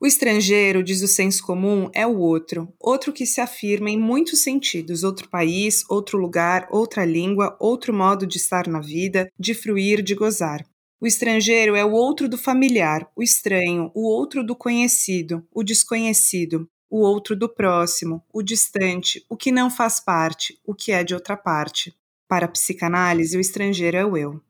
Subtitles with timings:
[0.00, 4.44] O estrangeiro, diz o senso comum, é o outro, outro que se afirma em muitos
[4.44, 10.00] sentidos, outro país, outro lugar, outra língua, outro modo de estar na vida, de fruir,
[10.00, 10.64] de gozar.
[11.00, 16.68] O estrangeiro é o outro do familiar, o estranho, o outro do conhecido, o desconhecido,
[16.88, 21.12] o outro do próximo, o distante, o que não faz parte, o que é de
[21.12, 21.92] outra parte.
[22.28, 24.40] Para a psicanálise, o estrangeiro é o eu.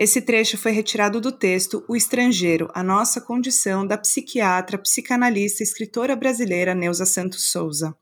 [0.00, 5.66] Esse trecho foi retirado do texto O Estrangeiro, a Nossa Condição, da psiquiatra, psicanalista e
[5.66, 7.94] escritora brasileira Neuza Santos Souza.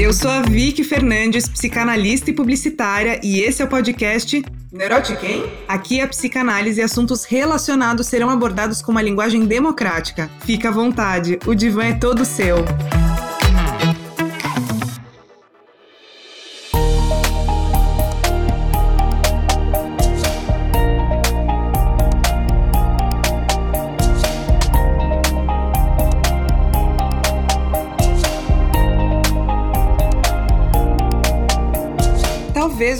[0.00, 5.42] Eu sou a Vicky Fernandes, psicanalista e publicitária, e esse é o podcast Neurotiquem?
[5.68, 10.30] Aqui a psicanálise e assuntos relacionados serão abordados com uma linguagem democrática.
[10.40, 12.64] Fica à vontade, o divã é todo seu.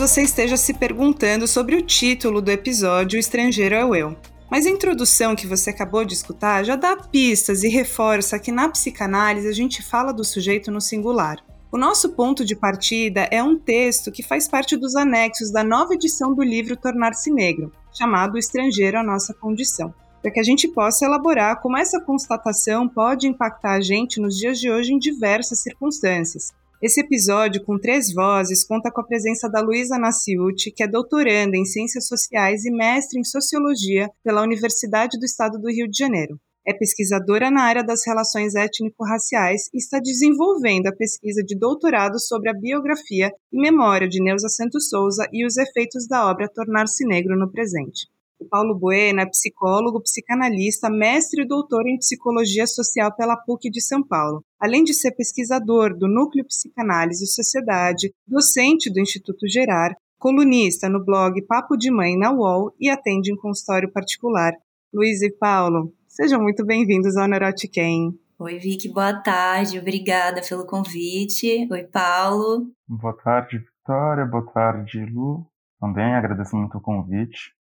[0.01, 4.17] Talvez você esteja se perguntando sobre o título do episódio O Estrangeiro é o Eu.
[4.51, 8.67] Mas a introdução que você acabou de escutar já dá pistas e reforça que na
[8.71, 11.37] psicanálise a gente fala do sujeito no singular.
[11.71, 15.93] O nosso ponto de partida é um texto que faz parte dos anexos da nova
[15.93, 20.67] edição do livro Tornar-se Negro, chamado O Estrangeiro a Nossa Condição, para que a gente
[20.67, 25.61] possa elaborar como essa constatação pode impactar a gente nos dias de hoje em diversas
[25.61, 30.89] circunstâncias, esse episódio, com três vozes, conta com a presença da Luísa Naciuti, que é
[30.89, 35.99] doutoranda em Ciências Sociais e mestre em Sociologia pela Universidade do Estado do Rio de
[35.99, 36.41] Janeiro.
[36.67, 42.49] É pesquisadora na área das relações étnico-raciais e está desenvolvendo a pesquisa de doutorado sobre
[42.49, 47.39] a biografia e memória de Neuza Santos Souza e os efeitos da obra Tornar-se Negro
[47.39, 48.09] no Presente.
[48.41, 53.83] O Paulo Bueno é psicólogo, psicanalista, mestre e doutor em psicologia social pela PUC de
[53.83, 54.43] São Paulo.
[54.59, 61.05] Além de ser pesquisador do Núcleo Psicanálise e Sociedade, docente do Instituto Gerar, colunista no
[61.05, 64.55] blog Papo de Mãe na UOL e atende em consultório particular.
[64.93, 68.19] Luiz e Paulo, sejam muito bem-vindos ao Neurotiquem.
[68.39, 71.69] Oi, Vicky, boa tarde, obrigada pelo convite.
[71.71, 72.73] Oi, Paulo.
[72.89, 75.47] Boa tarde, Vitória, boa tarde, Lu.
[75.79, 77.60] Também agradeço muito o convite.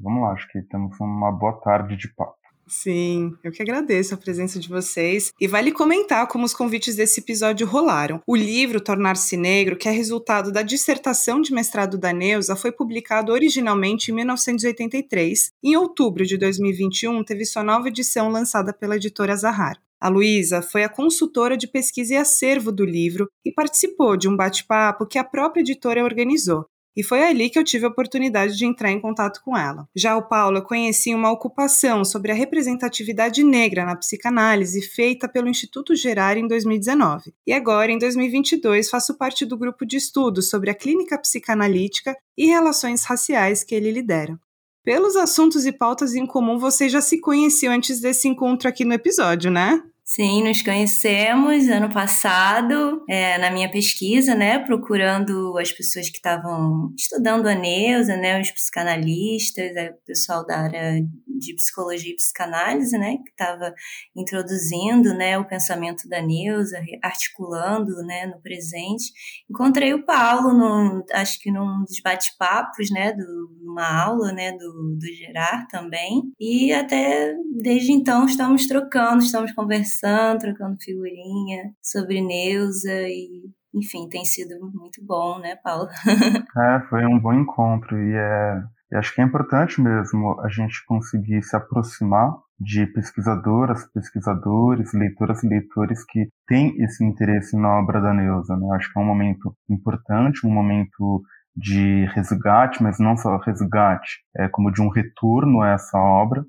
[0.00, 2.42] Vamos lá, acho que temos uma boa tarde de papo.
[2.66, 5.32] Sim, eu que agradeço a presença de vocês.
[5.40, 8.20] E vale comentar como os convites desse episódio rolaram.
[8.26, 13.32] O livro Tornar-se Negro, que é resultado da dissertação de mestrado da Neuza, foi publicado
[13.32, 15.50] originalmente em 1983.
[15.62, 19.76] Em outubro de 2021, teve sua nova edição lançada pela editora Zahar.
[20.00, 24.36] A Luísa foi a consultora de pesquisa e acervo do livro e participou de um
[24.36, 26.66] bate-papo que a própria editora organizou.
[26.96, 29.88] E foi ali que eu tive a oportunidade de entrar em contato com ela.
[29.94, 35.48] Já o Paulo eu conheci uma ocupação sobre a representatividade negra na psicanálise feita pelo
[35.48, 37.32] Instituto Gerar em 2019.
[37.46, 42.46] E agora, em 2022, faço parte do grupo de estudos sobre a clínica psicanalítica e
[42.46, 44.38] relações raciais que ele lidera.
[44.84, 48.92] Pelos assuntos e pautas em comum, vocês já se conheciam antes desse encontro aqui no
[48.92, 49.80] episódio, né?
[50.14, 56.92] Sim, nos conhecemos ano passado, é, na minha pesquisa, né, procurando as pessoas que estavam
[56.94, 62.98] estudando a Neuza, né, os psicanalistas, é, o pessoal da área de psicologia e psicanálise,
[62.98, 63.72] né, que estava
[64.14, 69.14] introduzindo, né, o pensamento da Neuza, articulando, né, no presente.
[69.50, 75.06] Encontrei o Paulo, acho que num dos bate-papos, né, do, numa aula, né, do, do
[75.06, 80.01] Gerard também, e até desde então estamos trocando, estamos conversando
[80.38, 85.88] trocando figurinha sobre Neuza e, enfim, tem sido muito bom, né, Paulo?
[86.58, 91.42] é, foi um bom encontro e é, acho que é importante mesmo a gente conseguir
[91.42, 98.14] se aproximar de pesquisadoras, pesquisadores, leitoras e leitores que têm esse interesse na obra da
[98.14, 98.68] Neuza, né?
[98.76, 101.22] Acho que é um momento importante, um momento
[101.56, 106.44] de resgate, mas não só resgate, é como de um retorno a essa obra.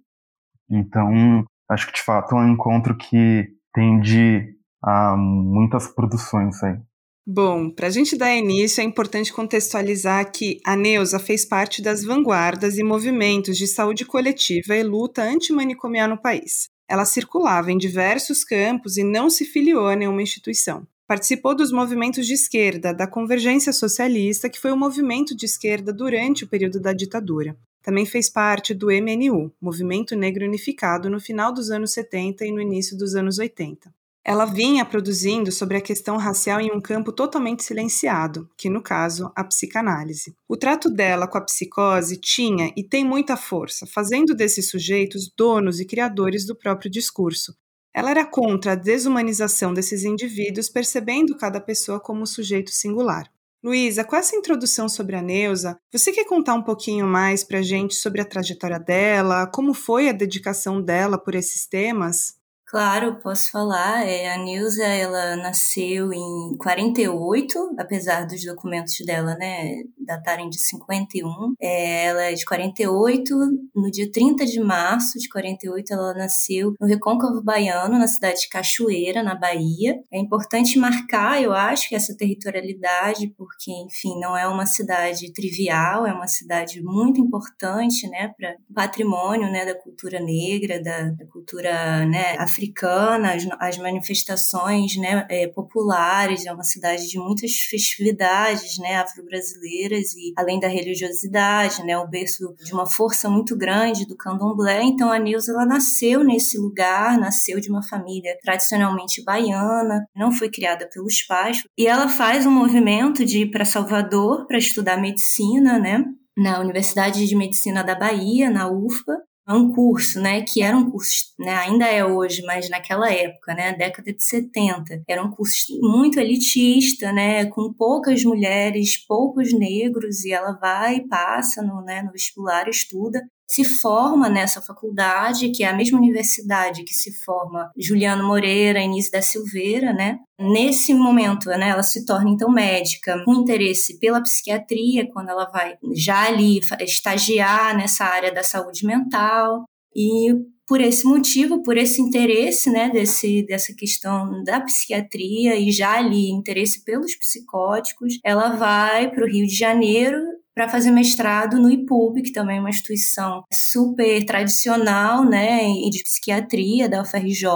[0.70, 6.78] Então, acho que de fato é um encontro que tende a muitas produções aí.
[7.26, 12.04] Bom, para a gente dar início, é importante contextualizar que a Neuza fez parte das
[12.04, 16.68] vanguardas e movimentos de saúde coletiva e luta antimanicomial no país.
[16.86, 20.86] Ela circulava em diversos campos e não se filiou a nenhuma instituição.
[21.08, 25.94] Participou dos movimentos de esquerda, da Convergência Socialista, que foi o um movimento de esquerda
[25.94, 27.58] durante o período da ditadura.
[27.84, 32.62] Também fez parte do MNU, Movimento Negro Unificado, no final dos anos 70 e no
[32.62, 33.94] início dos anos 80.
[34.26, 39.30] Ela vinha produzindo sobre a questão racial em um campo totalmente silenciado, que no caso,
[39.36, 40.34] a psicanálise.
[40.48, 45.82] O trato dela com a psicose tinha e tem muita força, fazendo desses sujeitos donos
[45.82, 47.54] e criadores do próprio discurso.
[47.94, 53.30] Ela era contra a desumanização desses indivíduos, percebendo cada pessoa como sujeito singular.
[53.64, 57.62] Luísa, com essa introdução sobre a Neuza, você quer contar um pouquinho mais para a
[57.62, 62.34] gente sobre a trajetória dela, como foi a dedicação dela por esses temas?
[62.74, 64.04] Claro, posso falar.
[64.04, 71.54] É, a Nilza, ela nasceu em 48, apesar dos documentos dela, né, datarem de 51.
[71.62, 73.36] É, ela é de 48,
[73.76, 78.50] no dia 30 de março de 48, ela nasceu no Recôncavo Baiano, na cidade de
[78.50, 80.00] Cachoeira, na Bahia.
[80.12, 86.12] É importante marcar, eu acho, essa territorialidade, porque, enfim, não é uma cidade trivial, é
[86.12, 92.36] uma cidade muito importante, né, para patrimônio, né, da cultura negra, da, da cultura, né,
[92.40, 98.96] africana africana, as, as manifestações né, é, populares, é uma cidade de muitas festividades né,
[98.96, 104.82] afro-brasileiras e além da religiosidade, né, o berço de uma força muito grande do candomblé.
[104.84, 110.50] Então a Nilza ela nasceu nesse lugar, nasceu de uma família tradicionalmente baiana, não foi
[110.50, 115.78] criada pelos pais e ela faz um movimento de ir para Salvador para estudar medicina,
[115.78, 116.04] né?
[116.36, 119.18] na Universidade de Medicina da Bahia, na UFPA,
[119.48, 123.54] é um curso, né, que era um curso, né, ainda é hoje, mas naquela época,
[123.54, 130.24] né, década de 70, era um curso muito elitista, né, com poucas mulheres, poucos negros,
[130.24, 133.22] e ela vai e passa no, né, no vestibular, estuda,
[133.54, 139.12] se forma nessa faculdade, que é a mesma universidade que se forma Juliano Moreira, Inês
[139.12, 140.18] da Silveira, né?
[140.40, 145.76] Nesse momento, né, ela se torna então médica, com interesse pela psiquiatria, quando ela vai
[145.94, 149.66] já ali estagiar nessa área da saúde mental.
[149.96, 150.34] E
[150.68, 156.32] por esse motivo, por esse interesse, né, desse, dessa questão da psiquiatria e já ali
[156.32, 160.18] interesse pelos psicóticos, ela vai para o Rio de Janeiro
[160.56, 166.88] para fazer mestrado no IPUB, que também é uma instituição super tradicional, né, de psiquiatria
[166.88, 167.48] da UFRJ.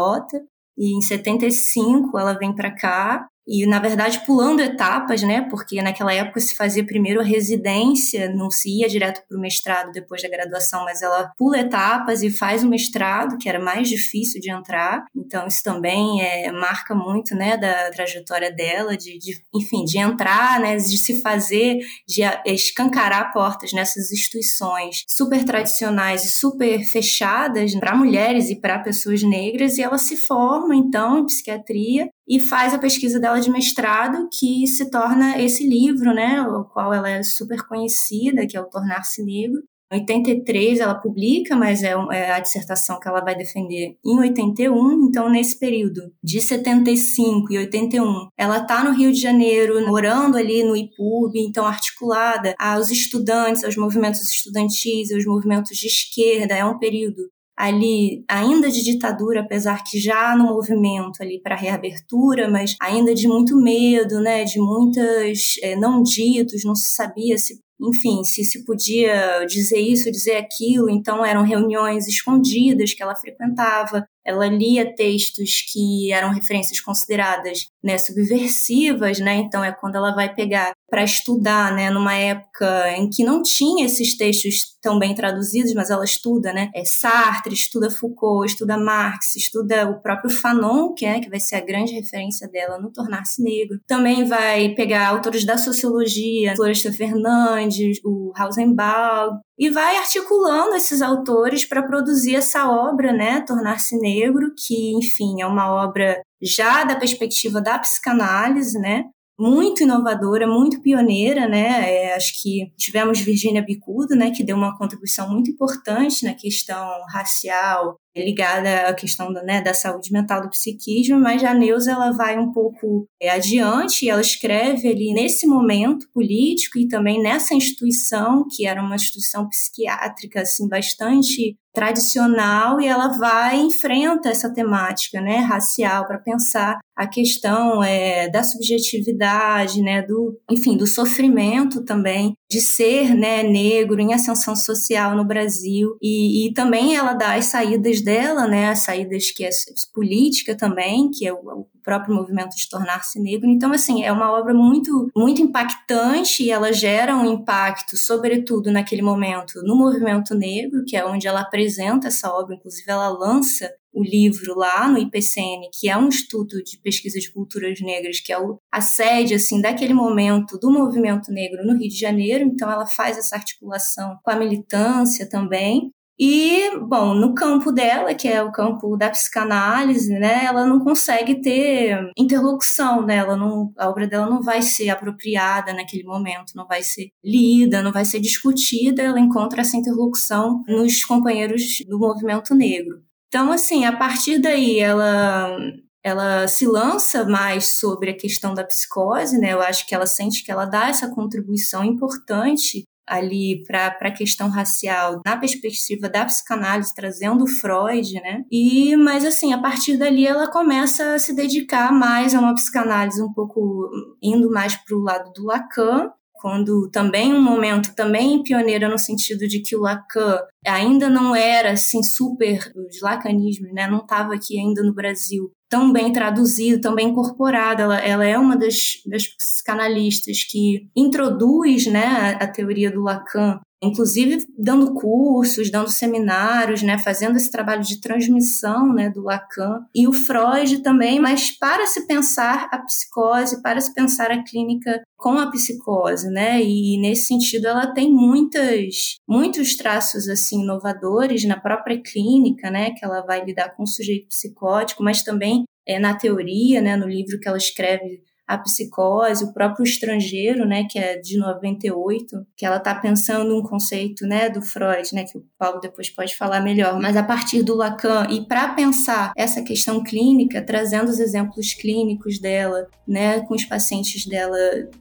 [0.77, 5.41] E em 75 ela vem para cá e na verdade pulando etapas, né?
[5.49, 9.91] Porque naquela época se fazia primeiro a residência, não se ia direto para o mestrado
[9.91, 14.41] depois da graduação, mas ela pula etapas e faz o mestrado, que era mais difícil
[14.41, 15.05] de entrar.
[15.15, 20.59] Então isso também é, marca muito, né, da trajetória dela, de, de enfim, de entrar,
[20.59, 21.77] né, de se fazer,
[22.07, 29.23] de escancarar portas nessas instituições super tradicionais e super fechadas para mulheres e para pessoas
[29.23, 34.27] negras, e ela se forma então em psiquiatria e faz a pesquisa dela de mestrado,
[34.31, 38.69] que se torna esse livro, né, o qual ela é super conhecida, que é o
[38.69, 39.61] Tornar-se Negro.
[39.89, 45.07] Em 83 ela publica, mas é, é a dissertação que ela vai defender em 81.
[45.07, 50.61] Então, nesse período de 75 e 81, ela está no Rio de Janeiro, morando ali
[50.61, 56.53] no IPUB, então articulada aos estudantes, aos movimentos estudantis, aos movimentos de esquerda.
[56.53, 62.47] É um período ali ainda de ditadura, apesar que já no movimento ali para reabertura,
[62.47, 67.59] mas ainda de muito medo, né, de muitas é, não ditos, não se sabia se
[67.79, 74.03] enfim, se se podia dizer isso, dizer aquilo, então eram reuniões escondidas que ela frequentava,
[74.25, 79.35] ela lia textos que eram referências consideradas né, subversivas, né?
[79.35, 83.85] Então é quando ela vai pegar para estudar, né, numa época em que não tinha
[83.85, 89.35] esses textos tão bem traduzidos, mas ela estuda, né, é Sartre, estuda Foucault, estuda Marx,
[89.35, 93.43] estuda o próprio Fanon, que é que vai ser a grande referência dela no Tornar-se
[93.43, 93.79] Negro.
[93.85, 101.65] Também vai pegar autores da sociologia, Floresta Fernandes, o Hausenbaum, e vai articulando esses autores
[101.65, 107.59] para produzir essa obra, né, Tornar-se Negro, que, enfim, é uma obra já da perspectiva
[107.59, 109.03] da psicanálise, né,
[109.39, 111.93] muito inovadora, muito pioneira, né?
[111.93, 117.03] É, acho que tivemos Virginia Bicudo, né, que deu uma contribuição muito importante na questão
[117.11, 122.11] racial ligada à questão da, né, da saúde mental do psiquismo, mas a Neuza ela
[122.11, 127.53] vai um pouco é, adiante e ela escreve ali nesse momento político e também nessa
[127.53, 135.21] instituição que era uma instituição psiquiátrica assim bastante tradicional e ela vai enfrenta essa temática
[135.21, 142.33] né racial para pensar a questão é, da subjetividade né do enfim do sofrimento também
[142.49, 145.97] de ser né negro em ascensão social no Brasil.
[146.01, 149.49] E, e também ela dá as saídas dela, né, as saídas que é
[149.93, 153.49] política também, que é o, próprio movimento de tornar-se negro.
[153.49, 159.01] Então, assim, é uma obra muito, muito impactante e ela gera um impacto, sobretudo naquele
[159.01, 164.03] momento, no movimento negro, que é onde ela apresenta essa obra, inclusive ela lança o
[164.03, 168.37] livro lá no IPCN, que é um estudo de pesquisa de culturas negras, que é
[168.71, 172.43] a sede assim daquele momento do movimento negro no Rio de Janeiro.
[172.43, 175.89] Então ela faz essa articulação com a militância também.
[176.19, 181.39] E, bom, no campo dela, que é o campo da psicanálise, né, ela não consegue
[181.41, 186.65] ter interlocução, né, ela não, a obra dela não vai ser apropriada naquele momento, não
[186.65, 192.55] vai ser lida, não vai ser discutida, ela encontra essa interlocução nos companheiros do movimento
[192.55, 193.03] negro.
[193.27, 195.55] Então, assim, a partir daí ela
[196.03, 199.51] ela se lança mais sobre a questão da psicose, né?
[199.51, 204.49] Eu acho que ela sente que ela dá essa contribuição importante ali para a questão
[204.49, 208.43] racial na perspectiva da psicanálise trazendo Freud, né?
[208.51, 213.21] E mas assim, a partir dali ela começa a se dedicar mais a uma psicanálise
[213.21, 213.89] um pouco
[214.21, 219.47] indo mais para o lado do Lacan quando também um momento também pioneira no sentido
[219.47, 223.87] de que o Lacan ainda não era assim super os lacanismos, né?
[223.87, 227.81] Não estava aqui ainda no Brasil tão bem traduzido, tão bem incorporado.
[227.81, 233.59] Ela, ela é uma das, das psicanalistas que introduz né, a, a teoria do Lacan
[233.81, 240.07] inclusive dando cursos, dando seminários, né, fazendo esse trabalho de transmissão, né, do Lacan e
[240.07, 245.37] o Freud também, mas para se pensar a psicose, para se pensar a clínica com
[245.39, 246.61] a psicose, né?
[246.61, 253.03] E nesse sentido ela tem muitas muitos traços assim inovadores na própria clínica, né, que
[253.03, 257.39] ela vai lidar com o sujeito psicótico, mas também é, na teoria, né, no livro
[257.39, 262.77] que ela escreve a psicose, o próprio estrangeiro, né, que é de 98, que ela
[262.77, 266.97] está pensando um conceito, né, do Freud, né, que o Paulo depois pode falar melhor,
[266.99, 272.39] mas a partir do Lacan e para pensar essa questão clínica, trazendo os exemplos clínicos
[272.39, 274.57] dela, né, com os pacientes dela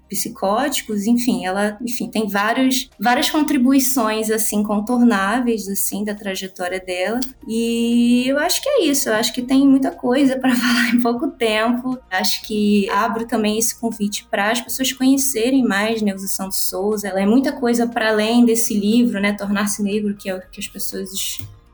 [0.09, 7.21] psicóticos, enfim, ela, enfim, tem vários, várias contribuições assim contornáveis assim da trajetória dela.
[7.47, 11.01] E eu acho que é isso, eu acho que tem muita coisa para falar em
[11.01, 11.99] pouco tempo.
[12.11, 17.09] Acho que abro também esse convite para as pessoas conhecerem mais Neuza Santos Souza.
[17.09, 20.61] Ela é muita coisa para além desse livro, né, Tornar-se Negro, que é o que
[20.61, 21.11] as pessoas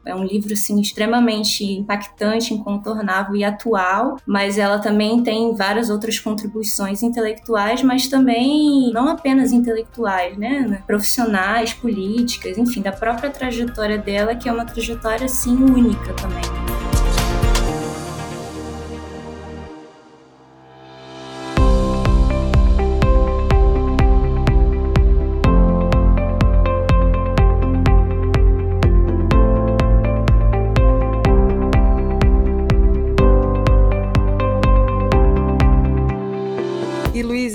[0.04, 6.18] é um livro assim extremamente impactante, incontornável e atual, mas ela também tem várias outras
[6.18, 14.34] contribuições intelectuais, mas também não apenas intelectuais, né, profissionais, políticas, enfim, da própria trajetória dela,
[14.34, 16.61] que é uma trajetória assim única também.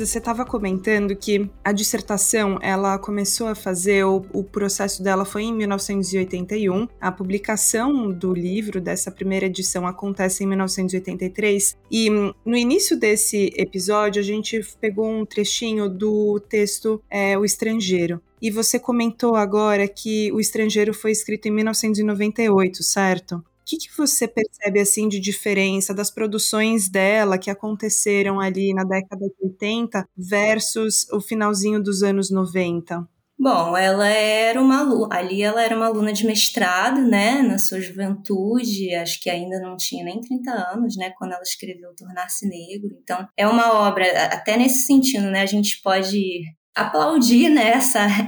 [0.08, 5.44] Você estava comentando que a dissertação ela começou a fazer, o, o processo dela foi
[5.44, 12.98] em 1981, a publicação do livro, dessa primeira edição, acontece em 1983, e no início
[12.98, 18.22] desse episódio a gente pegou um trechinho do texto é, O Estrangeiro.
[18.42, 23.44] E você comentou agora que O Estrangeiro foi escrito em 1998, certo?
[23.68, 29.28] Que, que você percebe assim de diferença das produções dela que aconteceram ali na década
[29.28, 33.06] de 80 versus o finalzinho dos anos 90?
[33.40, 38.96] Bom, ela era uma ali ela era uma aluna de mestrado, né, na sua juventude,
[38.96, 42.98] acho que ainda não tinha nem 30 anos, né, quando ela escreveu Tornar-se Negro.
[43.04, 46.42] Então, é uma obra, até nesse sentido, né, a gente pode
[46.78, 47.74] aplaudir né,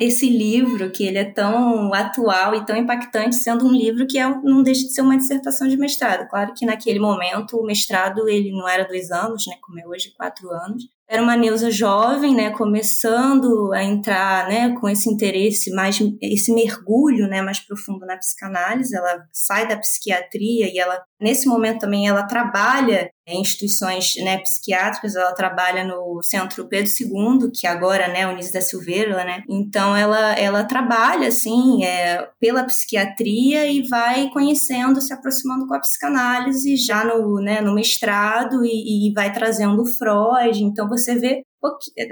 [0.02, 4.28] esse livro que ele é tão atual e tão impactante, sendo um livro que é,
[4.44, 6.28] não deixa de ser uma dissertação de mestrado.
[6.28, 10.12] Claro que naquele momento o mestrado ele não era dois anos, né, como é hoje
[10.18, 16.00] quatro anos, era uma Neuza jovem, né, começando a entrar, né, com esse interesse mais,
[16.22, 18.96] esse mergulho, né, mais profundo na psicanálise.
[18.96, 25.16] Ela sai da psiquiatria e ela, nesse momento também, ela trabalha em instituições, né, psiquiátricas.
[25.16, 29.44] Ela trabalha no Centro Pedro II, que agora, né, Unice da Silveira, né.
[29.50, 35.80] Então ela, ela trabalha assim, é, pela psiquiatria e vai conhecendo, se aproximando com a
[35.80, 40.64] psicanálise já no, né, no mestrado e, e vai trazendo Freud.
[40.64, 41.44] Então você vê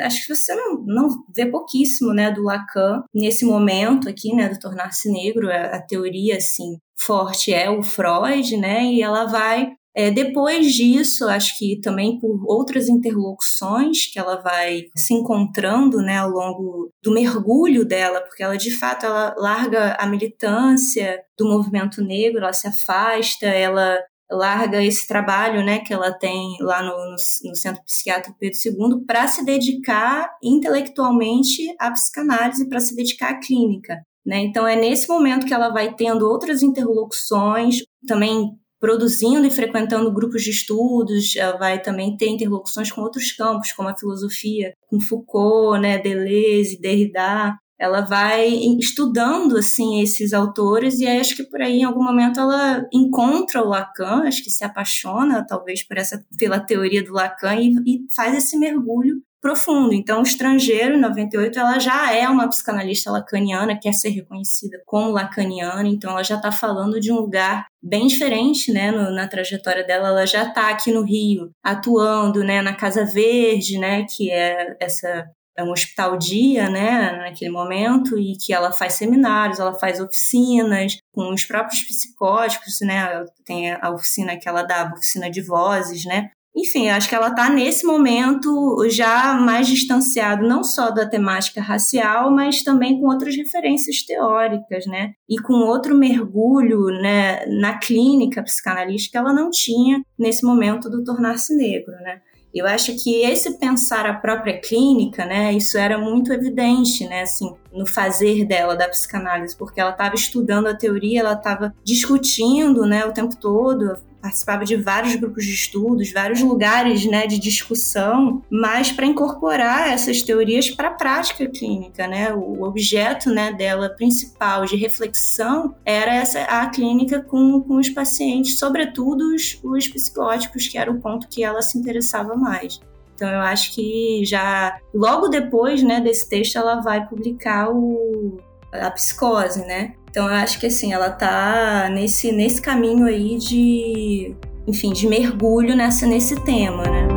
[0.01, 4.59] acho que você não, não vê pouquíssimo, né, do Lacan nesse momento aqui, né, do
[4.59, 10.11] tornar-se negro, a, a, teoria, assim, forte é o Freud, né, e ela vai, é,
[10.11, 16.29] depois disso, acho que também por outras interlocuções que ela vai se encontrando, né, ao
[16.29, 22.43] longo do mergulho dela, porque ela, de fato, ela larga a militância do movimento negro,
[22.43, 23.97] ela se afasta, ela
[24.29, 29.03] larga esse trabalho né, que ela tem lá no, no, no Centro Psiquiátrico Pedro II
[29.03, 33.95] para se dedicar intelectualmente à psicanálise, para se dedicar à clínica.
[34.23, 34.41] Né?
[34.41, 40.43] Então, é nesse momento que ela vai tendo outras interlocuções, também produzindo e frequentando grupos
[40.43, 45.81] de estudos, ela vai também ter interlocuções com outros campos, como a filosofia, com Foucault,
[45.81, 51.83] né, Deleuze, Derrida, ela vai estudando assim esses autores e acho que por aí em
[51.83, 57.03] algum momento ela encontra o Lacan, acho que se apaixona talvez por essa pela teoria
[57.03, 59.93] do Lacan e, e faz esse mergulho profundo.
[59.93, 65.11] Então, o estrangeiro, em 98, ela já é uma psicanalista lacaniana, quer ser reconhecida como
[65.11, 69.83] lacaniana, então ela já está falando de um lugar bem diferente, né, no, na trajetória
[69.83, 70.09] dela.
[70.09, 75.29] Ela já está aqui no Rio, atuando, né, na Casa Verde, né, que é essa
[75.57, 80.97] é um hospital dia, né, naquele momento, e que ela faz seminários, ela faz oficinas
[81.11, 86.05] com os próprios psicóticos, né, tem a oficina que ela dá, a oficina de vozes,
[86.05, 91.61] né, enfim, acho que ela está nesse momento já mais distanciado não só da temática
[91.61, 95.11] racial, mas também com outras referências teóricas, né?
[95.29, 101.03] E com outro mergulho né, na clínica psicanalística que ela não tinha nesse momento do
[101.03, 102.21] tornar-se negro, né?
[102.53, 107.53] Eu acho que esse pensar a própria clínica, né, isso era muito evidente, né, assim,
[107.71, 113.05] no fazer dela da psicanálise, porque ela estava estudando a teoria, ela estava discutindo, né,
[113.05, 118.91] o tempo todo, participava de vários grupos de estudos, vários lugares né, de discussão, mas
[118.91, 122.07] para incorporar essas teorias para a prática clínica.
[122.07, 122.33] Né?
[122.33, 128.57] O objeto né, dela principal de reflexão era essa, a clínica com, com os pacientes,
[128.57, 132.79] sobretudo os, os psicóticos, que era o ponto que ela se interessava mais.
[133.15, 138.37] Então eu acho que já logo depois, né, desse texto ela vai publicar o
[138.71, 139.93] a psicose, né?
[140.09, 144.35] Então eu acho que assim, ela tá nesse, nesse caminho aí de,
[144.67, 147.16] enfim, de mergulho nessa, nesse tema, né?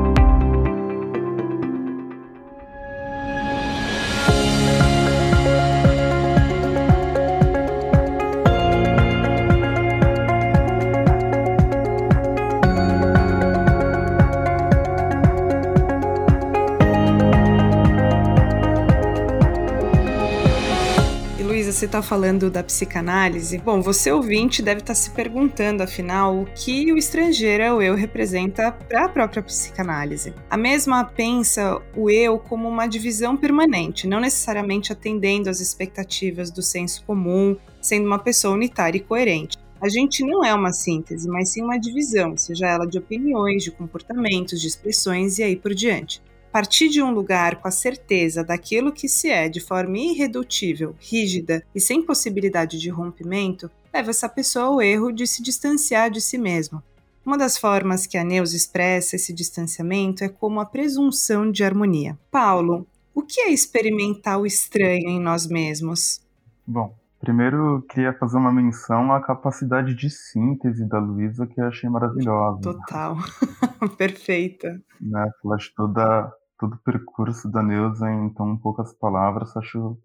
[21.80, 26.44] Você está falando da psicanálise, bom, você ouvinte deve estar tá se perguntando, afinal, o
[26.44, 30.34] que o estrangeiro o eu representa para a própria psicanálise.
[30.50, 36.60] A mesma pensa o eu como uma divisão permanente, não necessariamente atendendo às expectativas do
[36.60, 39.56] senso comum, sendo uma pessoa unitária e coerente.
[39.80, 43.71] A gente não é uma síntese, mas sim uma divisão, seja ela de opiniões, de
[43.71, 46.21] comportamentos, de expressões e aí por diante.
[46.52, 51.65] Partir de um lugar com a certeza daquilo que se é de forma irredutível, rígida
[51.73, 56.36] e sem possibilidade de rompimento leva essa pessoa ao erro de se distanciar de si
[56.36, 56.82] mesma.
[57.25, 62.19] Uma das formas que a Neus expressa esse distanciamento é como a presunção de harmonia.
[62.32, 62.84] Paulo,
[63.15, 66.21] o que é experimentar o estranho em nós mesmos?
[66.67, 71.89] Bom, primeiro queria fazer uma menção à capacidade de síntese da Luísa, que eu achei
[71.89, 72.60] maravilhosa.
[72.63, 73.17] Total,
[73.97, 74.80] perfeita.
[75.00, 75.30] Né?
[75.45, 79.99] Ela toda todo o percurso da Neuza em tão poucas palavras, acho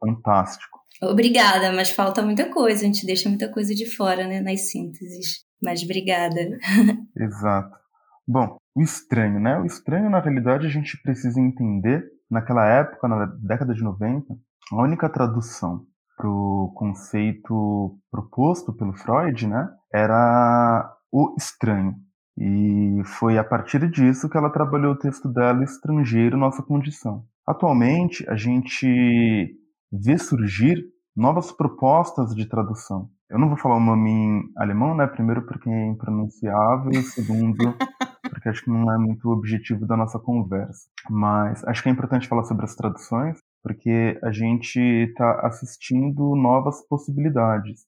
[0.00, 0.80] fantástico.
[1.00, 5.44] Obrigada, mas falta muita coisa, a gente deixa muita coisa de fora, né, nas sínteses.
[5.62, 6.58] Mas obrigada.
[7.16, 7.76] Exato.
[8.26, 9.58] Bom, o estranho, né?
[9.58, 14.34] O estranho, na realidade, a gente precisa entender, naquela época, na década de 90,
[14.72, 15.86] a única tradução
[16.16, 21.94] para o conceito proposto pelo Freud, né, era o estranho.
[22.36, 27.24] E foi a partir disso que ela trabalhou o texto dela Estrangeiro, Nossa Condição.
[27.46, 29.58] Atualmente, a gente
[29.92, 30.82] vê surgir
[31.14, 33.10] novas propostas de tradução.
[33.28, 35.06] Eu não vou falar o nome em alemão, né?
[35.06, 37.74] Primeiro porque é impronunciável, e segundo
[38.30, 40.88] porque acho que não é muito o objetivo da nossa conversa.
[41.10, 46.86] Mas acho que é importante falar sobre as traduções, porque a gente está assistindo novas
[46.88, 47.82] possibilidades.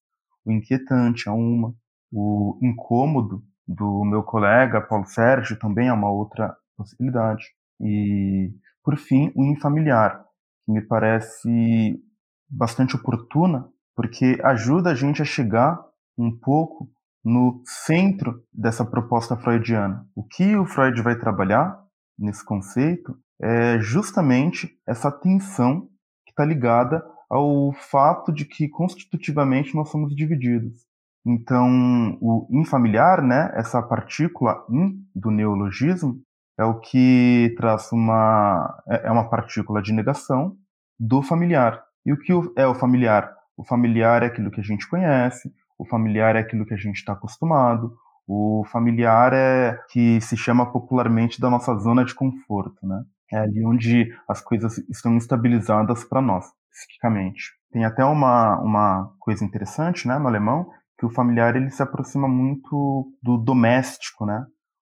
[0.44, 1.74] O inquietante é uma,
[2.12, 7.44] o incômodo do meu colega Paulo Sérgio também é uma outra possibilidade.
[7.81, 10.24] E, por fim, o infamiliar,
[10.64, 12.00] que me parece
[12.48, 15.81] bastante oportuna, porque ajuda a gente a chegar
[16.16, 16.88] um pouco
[17.24, 20.07] no centro dessa proposta freudiana.
[20.14, 21.83] O que o Freud vai trabalhar
[22.18, 25.88] nesse conceito é justamente essa tensão
[26.24, 30.87] que está ligada ao fato de que constitutivamente nós somos divididos.
[31.27, 36.21] Então, o infamiliar, né, essa partícula in do neologismo,
[36.59, 40.57] é o que traz uma é, é uma partícula de negação
[40.99, 41.83] do familiar.
[42.07, 43.33] E o que é o familiar?
[43.57, 46.97] O familiar é aquilo que a gente conhece, o familiar é aquilo que a gente
[46.97, 53.03] está acostumado, O familiar é que se chama popularmente da nossa zona de conforto, né?
[53.33, 57.53] É ali onde as coisas estão estabilizadas para nós, psiquicamente.
[57.73, 60.71] Tem até uma, uma coisa interessante, né, no alemão,
[61.05, 64.47] que o familiar ele se aproxima muito do doméstico, né?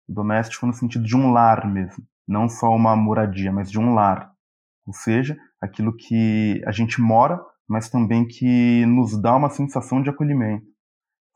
[0.08, 3.94] O doméstico no sentido de um lar mesmo, não só uma moradia, mas de um
[3.94, 4.30] lar.
[4.86, 10.10] Ou seja, aquilo que a gente mora, mas também que nos dá uma sensação de
[10.10, 10.64] acolhimento.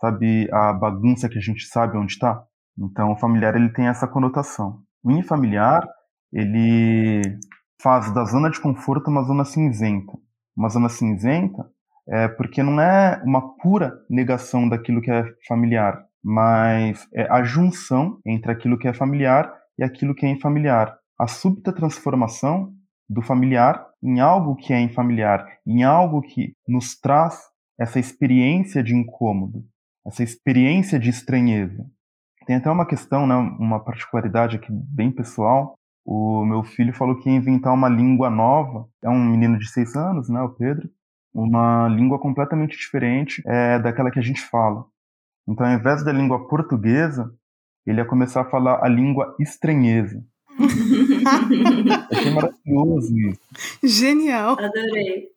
[0.01, 2.41] Sabe a bagunça que a gente sabe onde está?
[2.79, 4.83] Então, o familiar ele tem essa conotação.
[5.03, 5.85] O unifamiliar,
[6.33, 7.23] ele
[7.83, 10.13] faz da zona de conforto uma zona cinzenta.
[10.57, 11.69] Uma zona cinzenta
[12.09, 18.19] é porque não é uma pura negação daquilo que é familiar, mas é a junção
[18.27, 20.97] entre aquilo que é familiar e aquilo que é infamiliar.
[21.19, 22.73] A súbita transformação
[23.09, 27.41] do familiar em algo que é infamiliar, em algo que nos traz
[27.79, 29.65] essa experiência de incômodo,
[30.07, 31.87] essa experiência de estranheza.
[32.47, 35.75] Tem até uma questão, né, uma particularidade aqui bem pessoal.
[36.05, 38.89] O meu filho falou que ia inventar uma língua nova.
[39.03, 40.89] É um menino de seis anos, né, o Pedro.
[41.41, 44.85] Uma língua completamente diferente é, daquela que a gente fala.
[45.47, 47.33] Então, ao invés da língua portuguesa,
[47.87, 50.21] ele ia começar a falar a língua estranheza.
[52.11, 53.41] Achei maravilhoso isso.
[53.85, 54.57] Genial.
[54.59, 55.29] Adorei.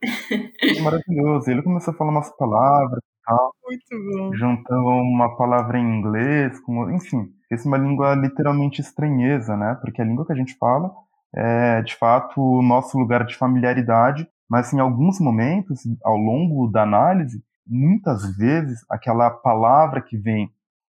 [0.64, 1.52] Achei maravilhoso.
[1.52, 3.54] Ele começou a falar umas palavras e tal.
[3.64, 4.34] Muito bom.
[4.34, 9.78] Juntando uma palavra em inglês, com, enfim, fez uma língua literalmente estranheza, né?
[9.80, 10.92] Porque a língua que a gente fala
[11.34, 16.84] é, de fato, o nosso lugar de familiaridade, mas em alguns momentos, ao longo da
[16.84, 20.52] análise, muitas vezes aquela palavra que vem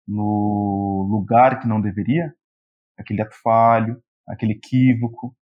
[0.07, 2.35] no lugar que não deveria,
[2.99, 5.35] aquele ato falho, aquele equívoco,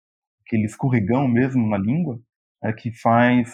[0.46, 2.20] aquele escorregão mesmo na língua,
[2.62, 3.50] é que faz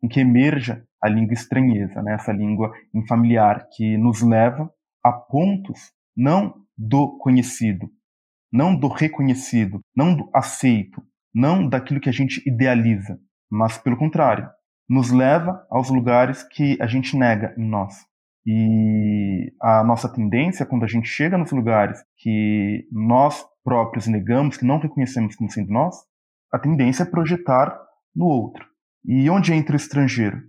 [0.00, 2.14] com que emerja a língua estranheza, né?
[2.14, 4.68] essa língua infamiliar, que nos leva
[5.04, 7.88] a pontos não do conhecido,
[8.52, 11.00] não do reconhecido, não do aceito,
[11.32, 13.16] não daquilo que a gente idealiza,
[13.50, 14.48] mas pelo contrário,
[14.88, 17.94] nos leva aos lugares que a gente nega em nós.
[18.46, 24.64] E a nossa tendência, quando a gente chega nos lugares que nós próprios negamos, que
[24.64, 25.96] não reconhecemos como sendo nós,
[26.52, 27.78] a tendência é projetar
[28.14, 28.66] no outro.
[29.04, 30.42] E onde entra o estrangeiro?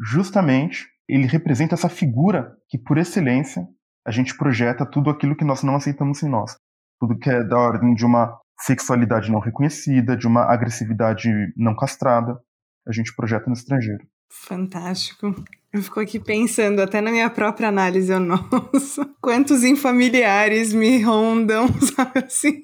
[0.00, 3.66] Justamente, ele representa essa figura que, por excelência,
[4.06, 6.56] a gente projeta tudo aquilo que nós não aceitamos em nós.
[6.98, 12.38] Tudo que é da ordem de uma sexualidade não reconhecida, de uma agressividade não castrada,
[12.86, 14.06] a gente projeta no estrangeiro.
[14.30, 15.34] Fantástico.
[15.76, 21.68] Eu fico aqui pensando, até na minha própria análise, eu, nossa, quantos infamiliares me rondam,
[21.94, 22.62] sabe assim?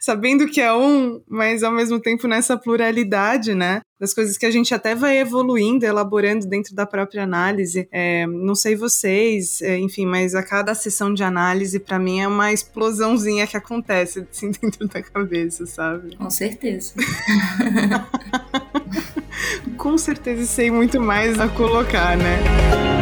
[0.00, 3.82] Sabendo que é um, mas ao mesmo tempo nessa pluralidade, né?
[4.00, 7.86] Das coisas que a gente até vai evoluindo, elaborando dentro da própria análise.
[7.92, 12.26] É, não sei vocês, é, enfim, mas a cada sessão de análise, para mim, é
[12.26, 16.16] uma explosãozinha que acontece assim dentro da cabeça, sabe?
[16.16, 16.94] Com certeza.
[19.76, 22.99] Com certeza sei muito mais a colocar, né?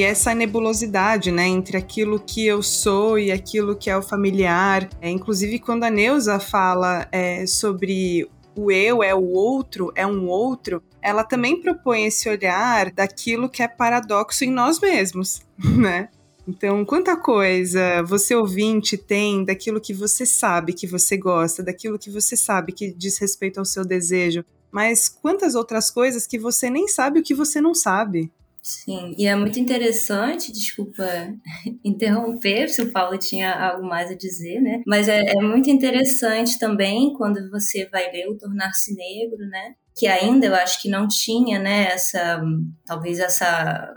[0.00, 4.88] E essa nebulosidade, né, entre aquilo que eu sou e aquilo que é o familiar.
[4.98, 10.26] É, inclusive, quando a Neuza fala é, sobre o eu é o outro, é um
[10.26, 15.42] outro, ela também propõe esse olhar daquilo que é paradoxo em nós mesmos,
[15.76, 16.08] né?
[16.48, 22.08] Então, quanta coisa você ouvinte tem daquilo que você sabe que você gosta, daquilo que
[22.08, 26.88] você sabe que diz respeito ao seu desejo, mas quantas outras coisas que você nem
[26.88, 31.02] sabe o que você não sabe, Sim, e é muito interessante, desculpa
[31.82, 34.82] interromper se o Paulo tinha algo mais a dizer, né?
[34.86, 39.74] Mas é, é muito interessante também quando você vai ler o Tornar-se Negro, né?
[39.96, 42.40] Que ainda eu acho que não tinha, né, essa,
[42.86, 43.92] talvez essa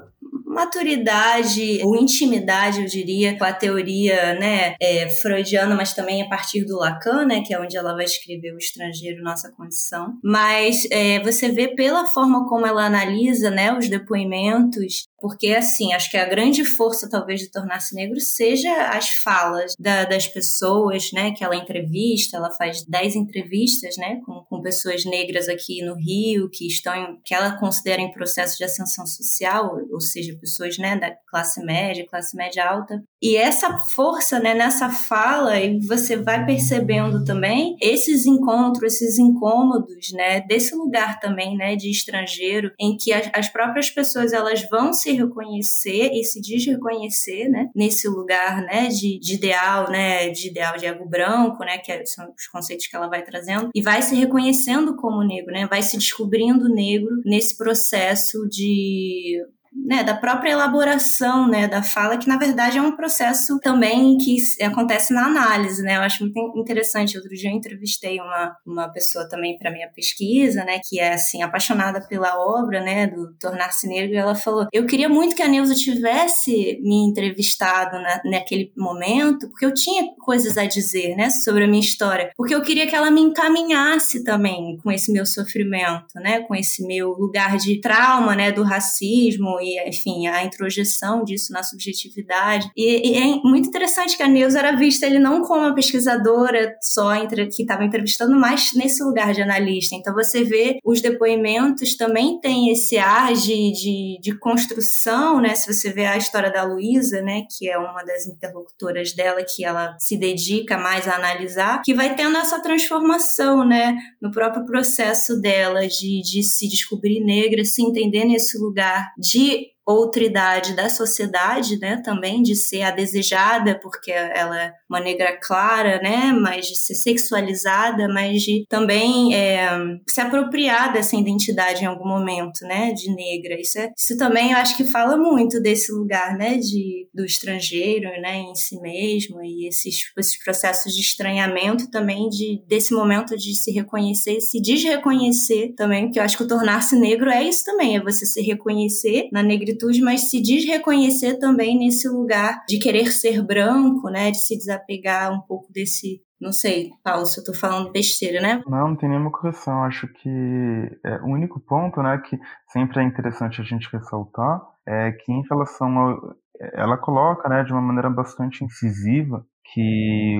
[0.53, 6.63] maturidade ou intimidade, eu diria, com a teoria né, é, freudiana, mas também a partir
[6.65, 10.13] do Lacan, né, que é onde ela vai escrever O Estrangeiro, Nossa Condição.
[10.23, 16.11] Mas é, você vê pela forma como ela analisa né, os depoimentos porque, assim, acho
[16.11, 21.31] que a grande força, talvez, de tornar-se negro seja as falas da, das pessoas, né,
[21.31, 22.35] que ela entrevista.
[22.35, 27.21] Ela faz 10 entrevistas, né, com, com pessoas negras aqui no Rio, que estão em,
[27.23, 32.05] que ela considera em processo de ascensão social, ou seja, pessoas, né, da classe média,
[32.05, 33.01] classe média alta.
[33.23, 40.11] E essa força, né, nessa fala, e você vai percebendo também esses encontros, esses incômodos,
[40.11, 44.91] né, desse lugar também, né, de estrangeiro, em que as, as próprias pessoas elas vão
[44.91, 50.75] se reconhecer e se desreconhecer, né, nesse lugar, né, de, de ideal, né, de ideal
[50.75, 54.01] de ego branco, né, que é, são os conceitos que ela vai trazendo, e vai
[54.01, 59.39] se reconhecendo como negro, né, vai se descobrindo negro nesse processo de
[59.75, 64.37] né, da própria elaboração né, da fala, que na verdade é um processo também que
[64.61, 65.81] acontece na análise.
[65.81, 65.97] Né?
[65.97, 67.17] Eu acho muito interessante.
[67.17, 71.41] Outro dia eu entrevistei uma, uma pessoa também para minha pesquisa, né, que é assim,
[71.41, 75.47] apaixonada pela obra né, do Tornar-se Negro, e ela falou: Eu queria muito que a
[75.47, 81.63] Neuza tivesse me entrevistado na, naquele momento, porque eu tinha coisas a dizer né, sobre
[81.63, 86.13] a minha história, porque eu queria que ela me encaminhasse também com esse meu sofrimento,
[86.15, 91.51] né, com esse meu lugar de trauma né, do racismo e, enfim, a introjeção disso
[91.51, 92.69] na subjetividade.
[92.75, 96.75] E, e, é muito interessante que a Neuza era vista ele não como uma pesquisadora
[96.81, 99.95] só entre, que estava entrevistando, mas nesse lugar de analista.
[99.95, 105.55] Então você vê os depoimentos também tem esse ar de, de, de construção, né?
[105.55, 109.63] Se você vê a história da Luísa, né, que é uma das interlocutoras dela, que
[109.63, 115.39] ela se dedica mais a analisar, que vai tendo essa transformação, né, no próprio processo
[115.39, 119.52] dela de, de se descobrir negra, se entender nesse lugar de
[119.85, 125.99] outra idade da sociedade, né, também de ser a desejada, porque ela uma negra clara,
[126.01, 129.67] né, mas de ser sexualizada, mas de também é,
[130.07, 133.59] se apropriar dessa identidade em algum momento, né, de negra.
[133.59, 138.09] Isso, é, isso também eu acho que fala muito desse lugar, né, de, do estrangeiro,
[138.21, 143.55] né, em si mesmo e esses, esses processos de estranhamento também de desse momento de
[143.55, 147.97] se reconhecer, se desreconhecer também, que eu acho que o tornar-se negro é isso também,
[147.97, 153.41] é você se reconhecer na negritude mas se desreconhecer também nesse lugar de querer ser
[153.41, 154.31] branco, né?
[154.31, 156.21] De se desapegar um pouco desse.
[156.39, 158.61] Não sei, Paulo, se eu tô falando besteira, né?
[158.67, 159.83] Não, não tem nenhuma correção.
[159.83, 162.37] Acho que é, o único ponto, né, que
[162.69, 166.35] sempre é interessante a gente ressaltar é que em relação ao.
[166.73, 170.37] Ela coloca, né, de uma maneira bastante incisiva que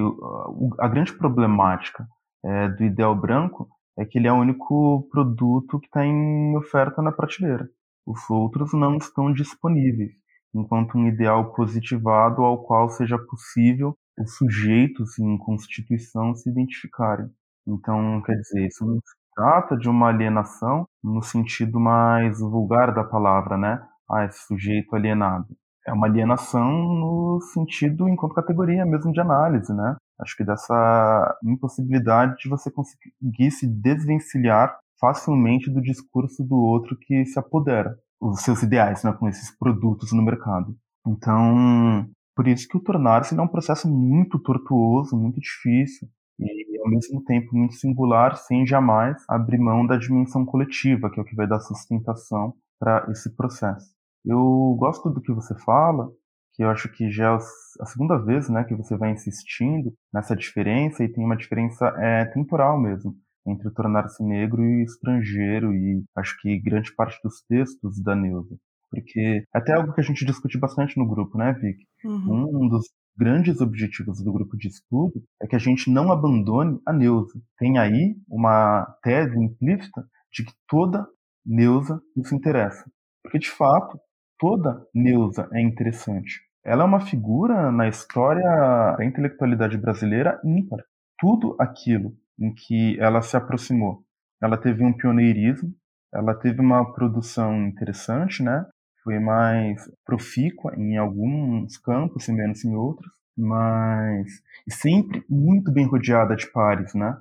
[0.79, 2.05] a grande problemática
[2.45, 7.01] é, do ideal branco é que ele é o único produto que está em oferta
[7.01, 7.67] na prateleira.
[8.05, 10.11] Os outros não estão disponíveis,
[10.53, 17.27] enquanto um ideal positivado ao qual seja possível os sujeitos em constituição se identificarem.
[17.67, 23.03] Então, quer dizer, isso não se trata de uma alienação no sentido mais vulgar da
[23.03, 23.81] palavra, né?
[24.09, 25.47] Ah, esse sujeito alienado.
[25.87, 29.95] É uma alienação no sentido enquanto categoria mesmo de análise, né?
[30.19, 37.25] Acho que dessa impossibilidade de você conseguir se desvencilhar facilmente do discurso do outro que
[37.25, 40.77] se apodera os seus ideais, né, com esses produtos no mercado.
[41.05, 46.07] Então, por isso que o tornar-se é um processo muito tortuoso, muito difícil
[46.39, 51.23] e ao mesmo tempo muito singular, sem jamais abrir mão da dimensão coletiva, que é
[51.23, 53.93] o que vai dar sustentação para esse processo.
[54.25, 56.09] Eu gosto do que você fala,
[56.53, 57.37] que eu acho que já é
[57.81, 62.25] a segunda vez, né, que você vai insistindo nessa diferença e tem uma diferença é,
[62.25, 63.15] temporal mesmo
[63.45, 68.57] entre tornar-se negro e estrangeiro e acho que grande parte dos textos da Neuza.
[68.93, 71.77] Porque é até algo que a gente discute bastante no grupo, né, Vic?
[72.05, 72.63] Uhum.
[72.63, 72.85] Um dos
[73.17, 77.39] grandes objetivos do grupo de estudo é que a gente não abandone a Neuza.
[77.57, 81.07] Tem aí uma tese implícita de que toda
[81.45, 82.85] Neuza nos interessa.
[83.23, 83.99] Porque, de fato,
[84.39, 86.41] toda Neuza é interessante.
[86.65, 90.79] Ela é uma figura na história da intelectualidade brasileira ímpar.
[91.19, 94.03] Tudo aquilo em que ela se aproximou.
[94.41, 95.73] Ela teve um pioneirismo,
[96.13, 98.65] ela teve uma produção interessante, né?
[99.03, 106.35] Foi mais profícua em alguns campos e menos em outros, mas sempre muito bem rodeada
[106.35, 107.17] de pares, né?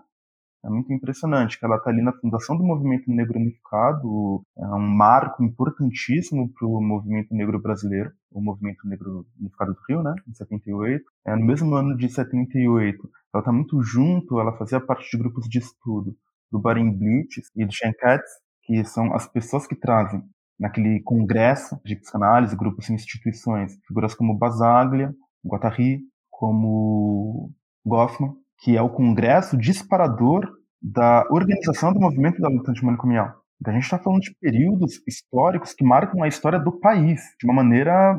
[0.64, 4.78] É muito impressionante que ela está ali na fundação do movimento negro unificado, é um
[4.78, 10.32] marco importantíssimo para o movimento negro brasileiro, o movimento negro unificado do Rio, né, em
[10.32, 11.04] 78.
[11.26, 15.48] É, no mesmo ano de 78, ela está muito junto, ela fazia parte de grupos
[15.48, 16.16] de estudo
[16.50, 18.30] do Barim Blitz e do Schenkatz,
[18.62, 20.22] que são as pessoas que trazem
[20.58, 27.50] naquele congresso de psicanálise, grupos e instituições, figuras como Basaglia, Guattari, como
[27.84, 30.48] Goffman, que é o congresso disparador
[30.80, 33.42] da organização do movimento da luta antimanicomial.
[33.60, 37.46] Então a gente está falando de períodos históricos que marcam a história do país de
[37.46, 38.18] uma maneira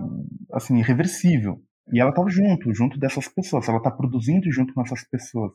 [0.53, 1.61] assim irreversível.
[1.91, 3.67] E ela estava junto, junto dessas pessoas.
[3.67, 5.51] Ela está produzindo junto com essas pessoas,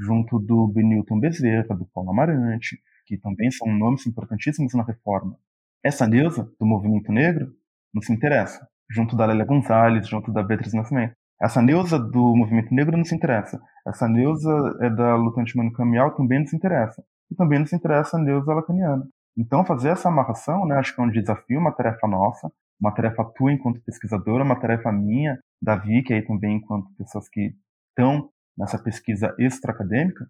[0.00, 5.38] junto do Benilton Bezerra, do Paulo Amarante, que também são nomes importantíssimos na reforma.
[5.84, 7.52] Essa Neuza do movimento negro,
[7.94, 8.66] não se interessa.
[8.90, 11.14] Junto da Lélia Gonzalez, junto da Beatriz Nascimento.
[11.40, 13.60] Essa Neuza do movimento negro não se interessa.
[13.86, 17.02] Essa Neuza é da luta antimanicomial também não se interessa.
[17.30, 19.06] E também não se interessa a Neuza lacaniana.
[19.36, 23.24] Então, fazer essa amarração, né, acho que é um desafio, uma tarefa nossa, uma tarefa
[23.36, 27.54] tua enquanto pesquisadora, uma tarefa minha, da Vicky aí também enquanto pessoas que
[27.90, 30.26] estão nessa pesquisa extra-acadêmica,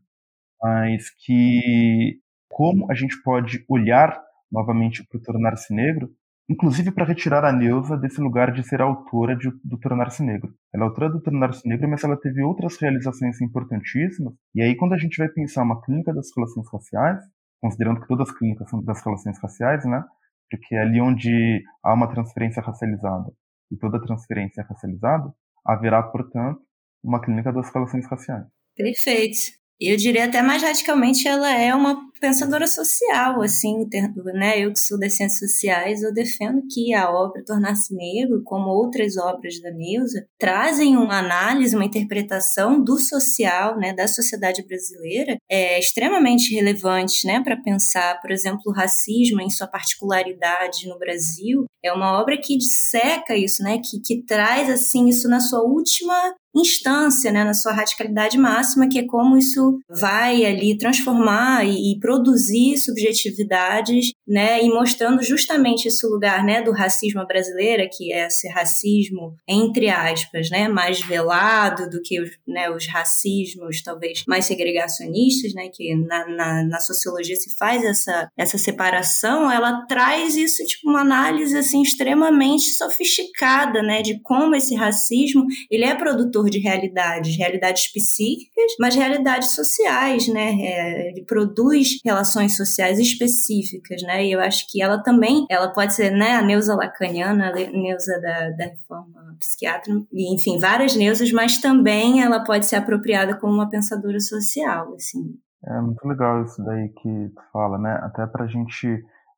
[0.62, 6.11] mas que como a gente pode olhar novamente para Tornar-se Negro,
[6.48, 10.54] inclusive para retirar a Neuza desse lugar de ser autora de, do Tornar-se Negro.
[10.74, 14.94] Ela é autora do Tornar-se Negro, mas ela teve outras realizações importantíssimas, e aí quando
[14.94, 17.22] a gente vai pensar uma clínica das relações raciais,
[17.61, 20.02] considerando que todas as clínicas são das relações raciais, né,
[20.50, 23.30] porque é ali onde há uma transferência racializada,
[23.70, 25.30] e toda transferência é racializada,
[25.66, 26.61] haverá, portanto,
[27.04, 28.46] uma clínica das relações raciais.
[28.74, 29.58] Perfeito.
[29.81, 33.87] Eu diria até mais radicalmente, ela é uma pensadora social, assim,
[34.35, 34.59] né?
[34.59, 39.17] Eu que sou das ciências sociais, eu defendo que a obra Tornar-se Negro, como outras
[39.17, 45.79] obras da Neuza, trazem uma análise, uma interpretação do social, né, da sociedade brasileira, é
[45.79, 51.67] extremamente relevante, né, para pensar, por exemplo, o racismo em sua particularidade no Brasil.
[51.85, 56.14] É uma obra que disseca isso, né, que, que traz assim isso na sua última
[56.54, 61.98] instância, né, na sua radicalidade máxima, que é como isso vai ali transformar e, e
[62.00, 68.49] produzir subjetividades, né, e mostrando justamente esse lugar, né, do racismo brasileiro, que é esse
[68.49, 75.55] racismo entre aspas, né, mais velado do que os, né, os racismos talvez mais segregacionistas,
[75.55, 80.91] né, que na, na, na sociologia se faz essa essa separação, ela traz isso tipo
[80.91, 87.37] uma análise assim extremamente sofisticada, né, de como esse racismo ele é produtor de realidades,
[87.37, 90.55] realidades psíquicas, mas realidades sociais, né?
[90.61, 94.17] É, ele produz relações sociais específicas, né?
[94.22, 98.20] E eu acho que ela também, ela pode ser, né, a Neuza lacaniana, a Neuza
[98.20, 103.52] da, da reforma psiquiatra, e, enfim, várias Neusas, mas também ela pode ser apropriada como
[103.52, 105.35] uma pensadora social, assim.
[105.64, 107.98] É muito legal isso daí que tu fala, né?
[108.02, 108.87] Até pra gente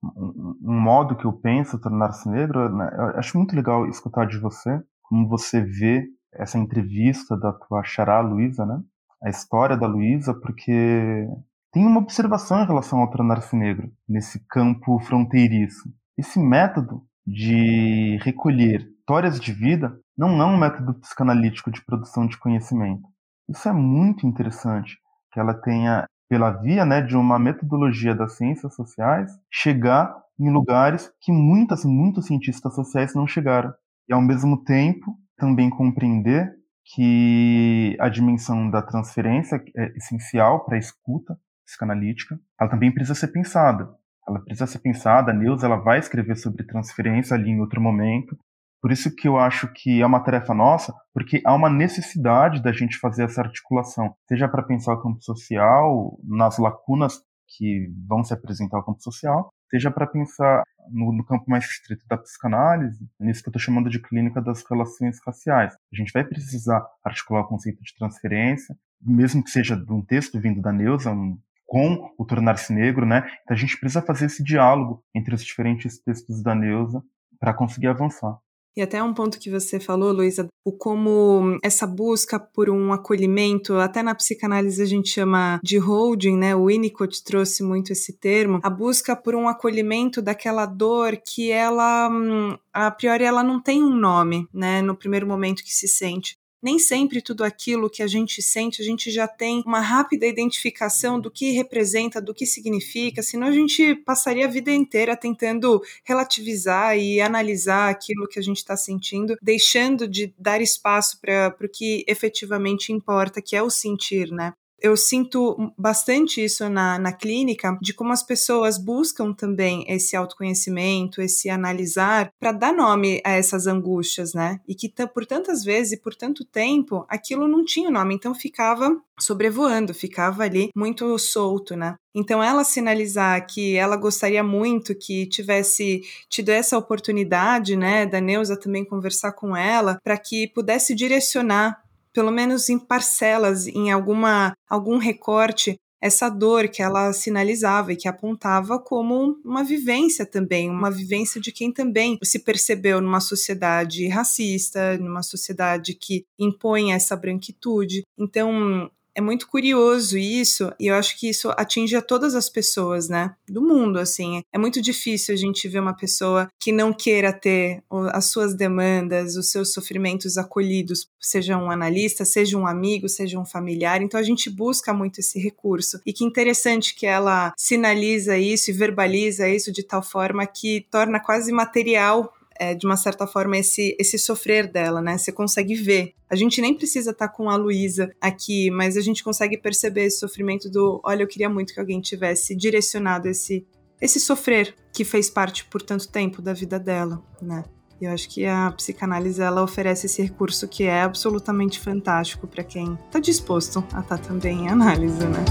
[0.02, 2.90] um modo que eu penso tornar-se negro, né?
[2.96, 8.20] eu acho muito legal escutar de você, como você vê essa entrevista da tua xará
[8.20, 8.80] Luísa, né?
[9.22, 11.28] A história da Luísa, porque
[11.72, 15.88] tem uma observação em relação ao tornar-se negro nesse campo fronteiriço.
[16.18, 22.37] Esse método de recolher histórias de vida não é um método psicanalítico de produção de
[22.38, 23.09] conhecimento.
[23.48, 24.98] Isso é muito interessante,
[25.33, 31.11] que ela tenha, pela via né, de uma metodologia das ciências sociais, chegar em lugares
[31.20, 33.72] que muitas, muitos cientistas sociais não chegaram.
[34.09, 36.52] E, ao mesmo tempo, também compreender
[36.85, 41.38] que a dimensão da transferência é essencial para a escuta
[41.70, 42.38] psicanalítica.
[42.61, 43.88] Ela também precisa ser pensada.
[44.28, 45.30] Ela precisa ser pensada.
[45.30, 48.37] A Neuza ela vai escrever sobre transferência ali em outro momento.
[48.83, 52.72] Por isso que eu acho que é uma tarefa nossa, porque há uma necessidade da
[52.72, 58.33] gente fazer essa articulação, seja para pensar o campo social, nas lacunas que vão se
[58.33, 63.42] apresentar ao campo social, seja para pensar no, no, campo mais estrito da psicanálise, nisso
[63.42, 65.74] que eu estou chamando de clínica das relações raciais.
[65.74, 70.40] A gente vai precisar articular o conceito de transferência, mesmo que seja de um texto
[70.40, 71.38] vindo da Neuza, um,
[71.70, 73.18] com o tornar-se negro, né?
[73.44, 77.00] Então a gente precisa fazer esse diálogo entre os diferentes textos da Neuza
[77.38, 78.37] para conseguir avançar.
[78.76, 83.74] E até um ponto que você falou, Luísa, o como essa busca por um acolhimento,
[83.76, 86.56] até na psicanálise a gente chama de holding, né?
[86.56, 92.09] O Winnicott trouxe muito esse termo, a busca por um acolhimento daquela dor que ela,
[92.09, 94.83] hum, a priori, ela não tem um nome, né?
[94.83, 98.84] No primeiro momento que se sente nem sempre tudo aquilo que a gente sente, a
[98.84, 103.94] gente já tem uma rápida identificação do que representa, do que significa, senão a gente
[103.94, 110.06] passaria a vida inteira tentando relativizar e analisar aquilo que a gente está sentindo, deixando
[110.08, 114.52] de dar espaço para o que efetivamente importa, que é o sentir, né?
[114.80, 121.20] Eu sinto bastante isso na, na clínica, de como as pessoas buscam também esse autoconhecimento,
[121.20, 124.60] esse analisar, para dar nome a essas angústias, né?
[124.66, 128.96] E que por tantas vezes e por tanto tempo aquilo não tinha nome, então ficava
[129.18, 131.96] sobrevoando, ficava ali muito solto, né?
[132.14, 138.58] Então ela sinalizar que ela gostaria muito que tivesse tido essa oportunidade, né, da Neuza
[138.58, 141.80] também conversar com ela, para que pudesse direcionar
[142.12, 148.08] pelo menos em parcelas, em alguma algum recorte, essa dor que ela sinalizava e que
[148.08, 154.96] apontava como uma vivência também, uma vivência de quem também se percebeu numa sociedade racista,
[154.96, 158.02] numa sociedade que impõe essa branquitude.
[158.18, 163.08] Então, é muito curioso isso, e eu acho que isso atinge a todas as pessoas,
[163.08, 163.34] né?
[163.48, 164.42] Do mundo, assim.
[164.52, 167.82] É muito difícil a gente ver uma pessoa que não queira ter
[168.12, 173.46] as suas demandas, os seus sofrimentos acolhidos, seja um analista, seja um amigo, seja um
[173.46, 174.02] familiar.
[174.02, 176.00] Então a gente busca muito esse recurso.
[176.06, 181.20] E que interessante que ela sinaliza isso e verbaliza isso de tal forma que torna
[181.20, 185.16] quase material é, de uma certa forma, esse, esse sofrer dela, né?
[185.16, 186.12] Você consegue ver.
[186.28, 190.04] A gente nem precisa estar tá com a Luísa aqui, mas a gente consegue perceber
[190.04, 193.66] esse sofrimento do olha, eu queria muito que alguém tivesse direcionado esse,
[193.98, 197.64] esse sofrer que fez parte por tanto tempo da vida dela, né?
[197.98, 202.98] Eu acho que a psicanálise ela oferece esse recurso que é absolutamente fantástico para quem
[203.06, 205.44] está disposto a estar tá também em análise, né?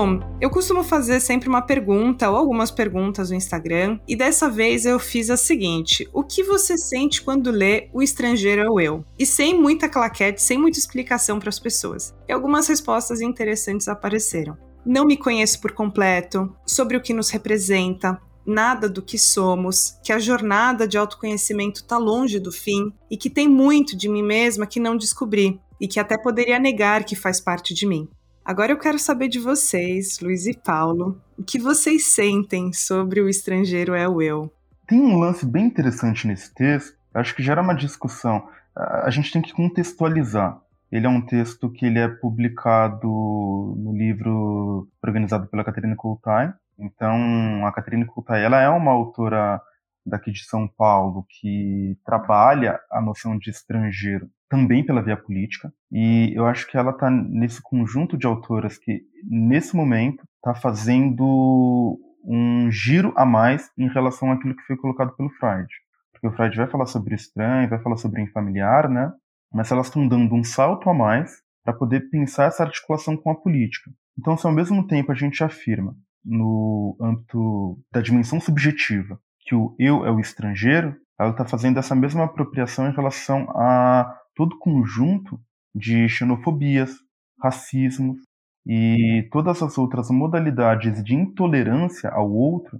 [0.00, 4.86] Bom, eu costumo fazer sempre uma pergunta ou algumas perguntas no Instagram, e dessa vez
[4.86, 9.04] eu fiz a seguinte: O que você sente quando lê O Estrangeiro é o Eu?
[9.18, 12.14] E sem muita claquete, sem muita explicação para as pessoas.
[12.28, 14.56] E algumas respostas interessantes apareceram.
[14.86, 20.12] Não me conheço por completo, sobre o que nos representa, nada do que somos, que
[20.12, 24.64] a jornada de autoconhecimento está longe do fim e que tem muito de mim mesma
[24.64, 28.08] que não descobri e que até poderia negar que faz parte de mim.
[28.48, 33.28] Agora eu quero saber de vocês, Luiz e Paulo, o que vocês sentem sobre o
[33.28, 34.50] estrangeiro é o eu.
[34.86, 38.48] Tem um lance bem interessante nesse texto, acho que gera uma discussão.
[38.74, 40.58] A gente tem que contextualizar.
[40.90, 46.54] Ele é um texto que ele é publicado no livro organizado pela Caterina Coulthard.
[46.78, 49.60] Então, a Caterina Coulthard, ela é uma autora
[50.08, 55.72] daqui de São Paulo que trabalha a noção de estrangeiro também pela via política.
[55.92, 61.98] E eu acho que ela está nesse conjunto de autoras que, nesse momento, está fazendo
[62.24, 65.68] um giro a mais em relação àquilo que foi colocado pelo Freud.
[66.12, 69.12] Porque o Freud vai falar sobre estranho, vai falar sobre infamiliar, né?
[69.52, 73.34] Mas elas estão dando um salto a mais para poder pensar essa articulação com a
[73.34, 73.90] política.
[74.18, 75.94] Então, se ao mesmo tempo a gente afirma,
[76.24, 79.18] no âmbito da dimensão subjetiva,
[79.48, 84.14] que o eu é o estrangeiro, ela está fazendo essa mesma apropriação em relação a
[84.34, 85.40] todo conjunto
[85.74, 86.94] de xenofobias,
[87.42, 88.18] racismos
[88.66, 92.78] e todas as outras modalidades de intolerância ao outro,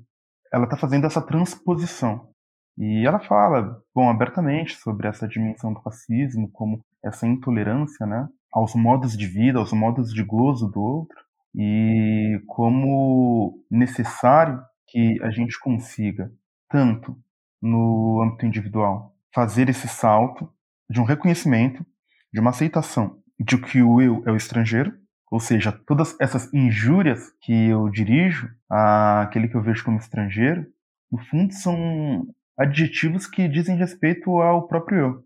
[0.52, 2.28] ela está fazendo essa transposição.
[2.76, 8.74] E ela fala, bom, abertamente sobre essa dimensão do racismo, como essa intolerância, né, aos
[8.74, 11.16] modos de vida, aos modos de gozo do outro,
[11.54, 16.30] e como necessário que a gente consiga,
[16.68, 17.16] tanto
[17.60, 20.48] no âmbito individual, fazer esse salto
[20.88, 21.84] de um reconhecimento,
[22.32, 24.92] de uma aceitação de que o eu é o estrangeiro,
[25.30, 30.66] ou seja, todas essas injúrias que eu dirijo àquele que eu vejo como estrangeiro,
[31.10, 35.24] no fundo são adjetivos que dizem respeito ao próprio eu.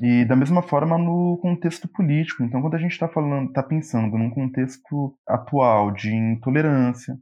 [0.00, 2.42] E da mesma forma no contexto político.
[2.42, 7.16] Então, quando a gente está falando, está pensando num contexto atual de intolerância,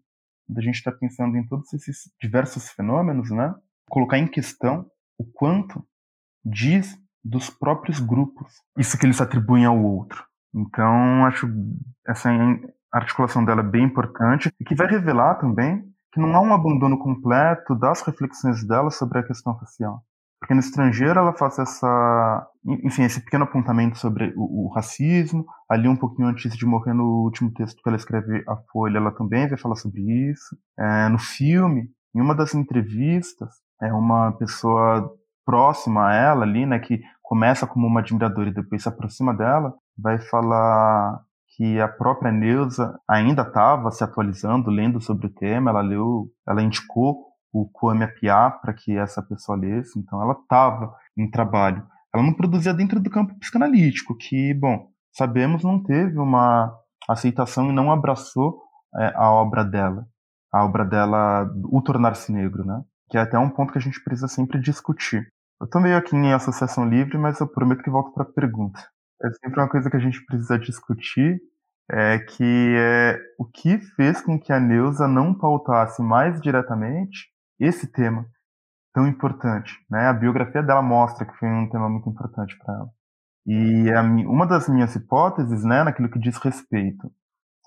[0.50, 3.54] quando a gente está pensando em todos esses diversos fenômenos, né,
[3.88, 4.84] colocar em questão
[5.16, 5.84] o quanto
[6.44, 8.52] diz dos próprios grupos.
[8.76, 10.24] Isso que eles atribuem ao outro.
[10.52, 11.46] Então, acho
[12.06, 12.30] essa
[12.92, 17.76] articulação dela bem importante e que vai revelar também que não há um abandono completo
[17.76, 20.02] das reflexões dela sobre a questão racial.
[20.40, 25.44] Porque no estrangeiro ela faz essa, enfim, esse pequeno apontamento sobre o, o, racismo.
[25.68, 29.10] Ali um pouquinho antes de morrer no último texto que ela escreve a Folha, ela
[29.12, 30.56] também vai falar sobre isso.
[30.78, 33.50] É, no filme, em uma das entrevistas,
[33.82, 35.12] é uma pessoa
[35.44, 39.74] próxima a ela ali, né, que começa como uma admiradora e depois se aproxima dela,
[39.96, 41.20] vai falar
[41.56, 46.62] que a própria Neuza ainda estava se atualizando, lendo sobre o tema, ela leu, ela
[46.62, 51.86] indicou o Kwame Appiah para que essa pessoa lesse, então ela estava em trabalho.
[52.14, 56.72] Ela não produzia dentro do campo psicanalítico, que, bom, sabemos não teve uma
[57.08, 58.62] aceitação e não abraçou
[58.96, 60.06] é, a obra dela,
[60.52, 62.82] a obra dela, O Tornar-se Negro, né?
[63.08, 65.28] Que é até um ponto que a gente precisa sempre discutir.
[65.60, 68.80] Eu tô meio aqui em associação livre, mas eu prometo que volto para a pergunta.
[69.22, 71.38] É sempre uma coisa que a gente precisa discutir,
[71.90, 77.29] é que é o que fez com que a Neuza não pautasse mais diretamente
[77.60, 78.26] esse tema
[78.92, 80.08] tão importante, né?
[80.08, 82.90] A biografia dela mostra que foi um tema muito importante para ela.
[83.46, 87.10] E a, uma das minhas hipóteses, né, naquilo que diz respeito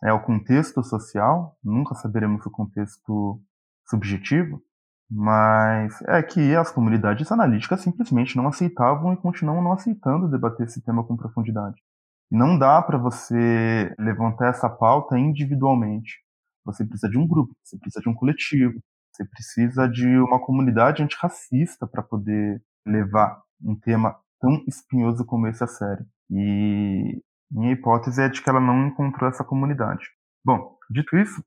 [0.03, 3.41] é o contexto social, nunca saberemos o contexto
[3.87, 4.61] subjetivo,
[5.09, 10.83] mas é que as comunidades analíticas simplesmente não aceitavam e continuam não aceitando debater esse
[10.83, 11.81] tema com profundidade.
[12.29, 16.19] Não dá para você levantar essa pauta individualmente.
[16.65, 18.79] Você precisa de um grupo, você precisa de um coletivo,
[19.13, 25.63] você precisa de uma comunidade antirracista para poder levar um tema tão espinhoso como esse
[25.63, 26.05] a sério.
[26.31, 30.05] E minha hipótese é de que ela não encontrou essa comunidade.
[30.43, 31.43] Bom, dito isso,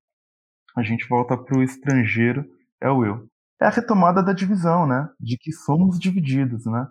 [0.76, 2.44] a gente volta para o estrangeiro
[2.80, 3.26] é o eu.
[3.60, 5.08] É a retomada da divisão, né?
[5.18, 6.86] De que somos divididos, né?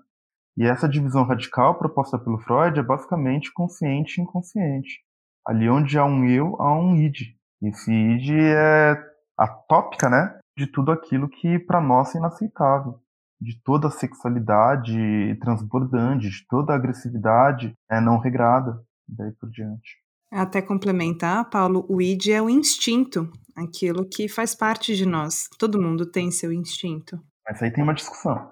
[0.57, 5.01] E essa divisão radical proposta pelo Freud é basicamente consciente e inconsciente.
[5.45, 7.36] Ali onde há um eu, há um id.
[7.61, 8.95] Esse id é
[9.38, 10.39] a tópica, né?
[10.58, 12.99] De tudo aquilo que para nós é inaceitável.
[13.39, 20.06] De toda a sexualidade transbordante, de toda a agressividade é não regrada, daí por diante.
[20.32, 25.47] Até complementar, Paulo, o id é o instinto, aquilo que faz parte de nós.
[25.58, 27.20] Todo mundo tem seu instinto.
[27.47, 28.49] Mas aí tem uma discussão.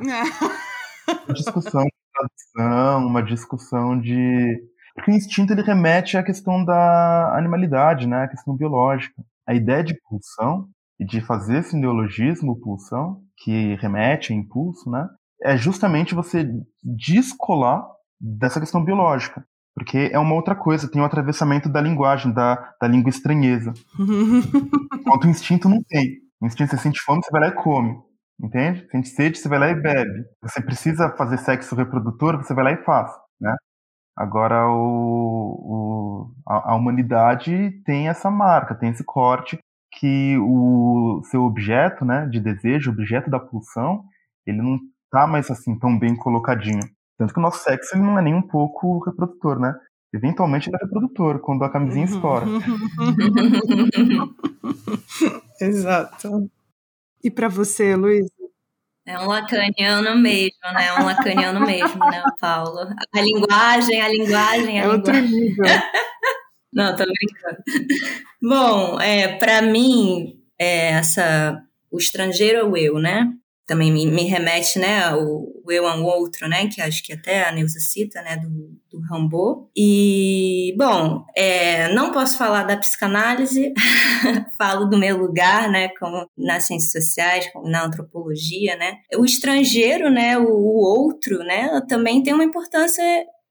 [1.06, 4.62] uma discussão de tradução, uma discussão de.
[4.94, 8.24] Porque o instinto ele remete à questão da animalidade, né?
[8.24, 9.22] A questão biológica.
[9.46, 10.68] A ideia de pulsão
[11.02, 15.08] e de fazer esse neologismo pulsão, que remete a impulso, né?
[15.42, 16.48] É justamente você
[16.82, 17.84] descolar
[18.20, 19.44] dessa questão biológica.
[19.74, 23.72] Porque é uma outra coisa, tem o um atravessamento da linguagem, da, da língua estranheza.
[24.94, 26.18] Enquanto o instinto não tem.
[26.40, 27.96] O instinto, você sente fome, você vai lá e come.
[28.40, 28.86] Entende?
[28.90, 30.24] Sente sede, você vai lá e bebe.
[30.42, 33.10] Você precisa fazer sexo reprodutor, você vai lá e faz.
[33.40, 33.56] Né?
[34.16, 39.58] Agora, o, o, a, a humanidade tem essa marca, tem esse corte
[39.98, 44.02] que o seu objeto né, de desejo, objeto da pulsão,
[44.46, 44.78] ele não
[45.10, 46.80] tá mais assim tão bem colocadinho.
[47.18, 49.74] Tanto que o nosso sexo ele não é nem um pouco reprodutor, né?
[50.14, 52.46] Eventualmente ele é reprodutor, quando a camisinha estoura.
[55.60, 56.50] Exato.
[57.22, 58.26] E para você, Luiz?
[59.06, 60.86] É um lacaniano mesmo, né?
[60.86, 62.80] É um lacaniano mesmo, né, Paulo?
[63.14, 65.64] A linguagem, a linguagem, a é outro nível.
[66.72, 67.62] Não, tô brincando.
[68.42, 73.32] Bom, é, para mim, é, essa, o estrangeiro é o eu, né?
[73.66, 77.44] também me, me remete, né, ao, eu a um outro, né, que acho que até
[77.44, 78.48] a Neuza cita, né, do,
[78.90, 79.70] do Rambo.
[79.74, 83.72] E, bom, é, não posso falar da psicanálise,
[84.58, 88.96] falo do meu lugar, né, como nas ciências sociais, na antropologia, né.
[89.16, 93.02] O estrangeiro, né, o, o outro, né, também tem uma importância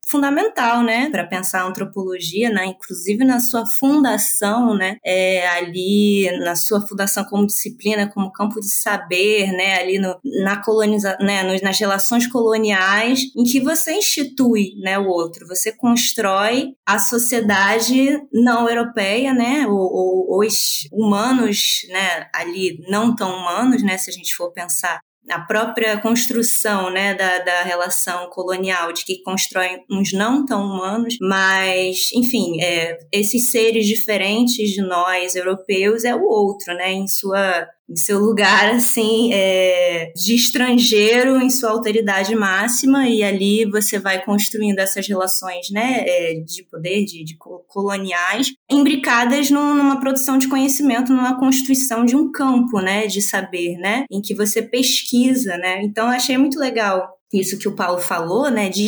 [0.07, 6.55] fundamental, né, para pensar a antropologia, né, inclusive na sua fundação, né, é, ali na
[6.55, 11.79] sua fundação como disciplina, como campo de saber, né, ali no, na coloniza, né, nas
[11.79, 19.33] relações coloniais, em que você institui, né, o outro, você constrói a sociedade não europeia,
[19.33, 24.51] né, ou, ou os humanos, né, ali não tão humanos, né, se a gente for
[24.51, 24.99] pensar
[25.29, 31.17] a própria construção né, da, da relação colonial, de que constrói uns não tão humanos,
[31.21, 37.67] mas, enfim, é, esses seres diferentes de nós, europeus, é o outro, né, em sua
[37.91, 44.23] em seu lugar assim é, de estrangeiro em sua autoridade máxima e ali você vai
[44.23, 47.35] construindo essas relações né é, de poder de, de,
[47.67, 54.05] coloniais imbricadas numa produção de conhecimento numa constituição de um campo né de saber né
[54.09, 55.81] em que você pesquisa né.
[55.83, 58.85] Então achei muito legal isso que o Paulo falou, né, de,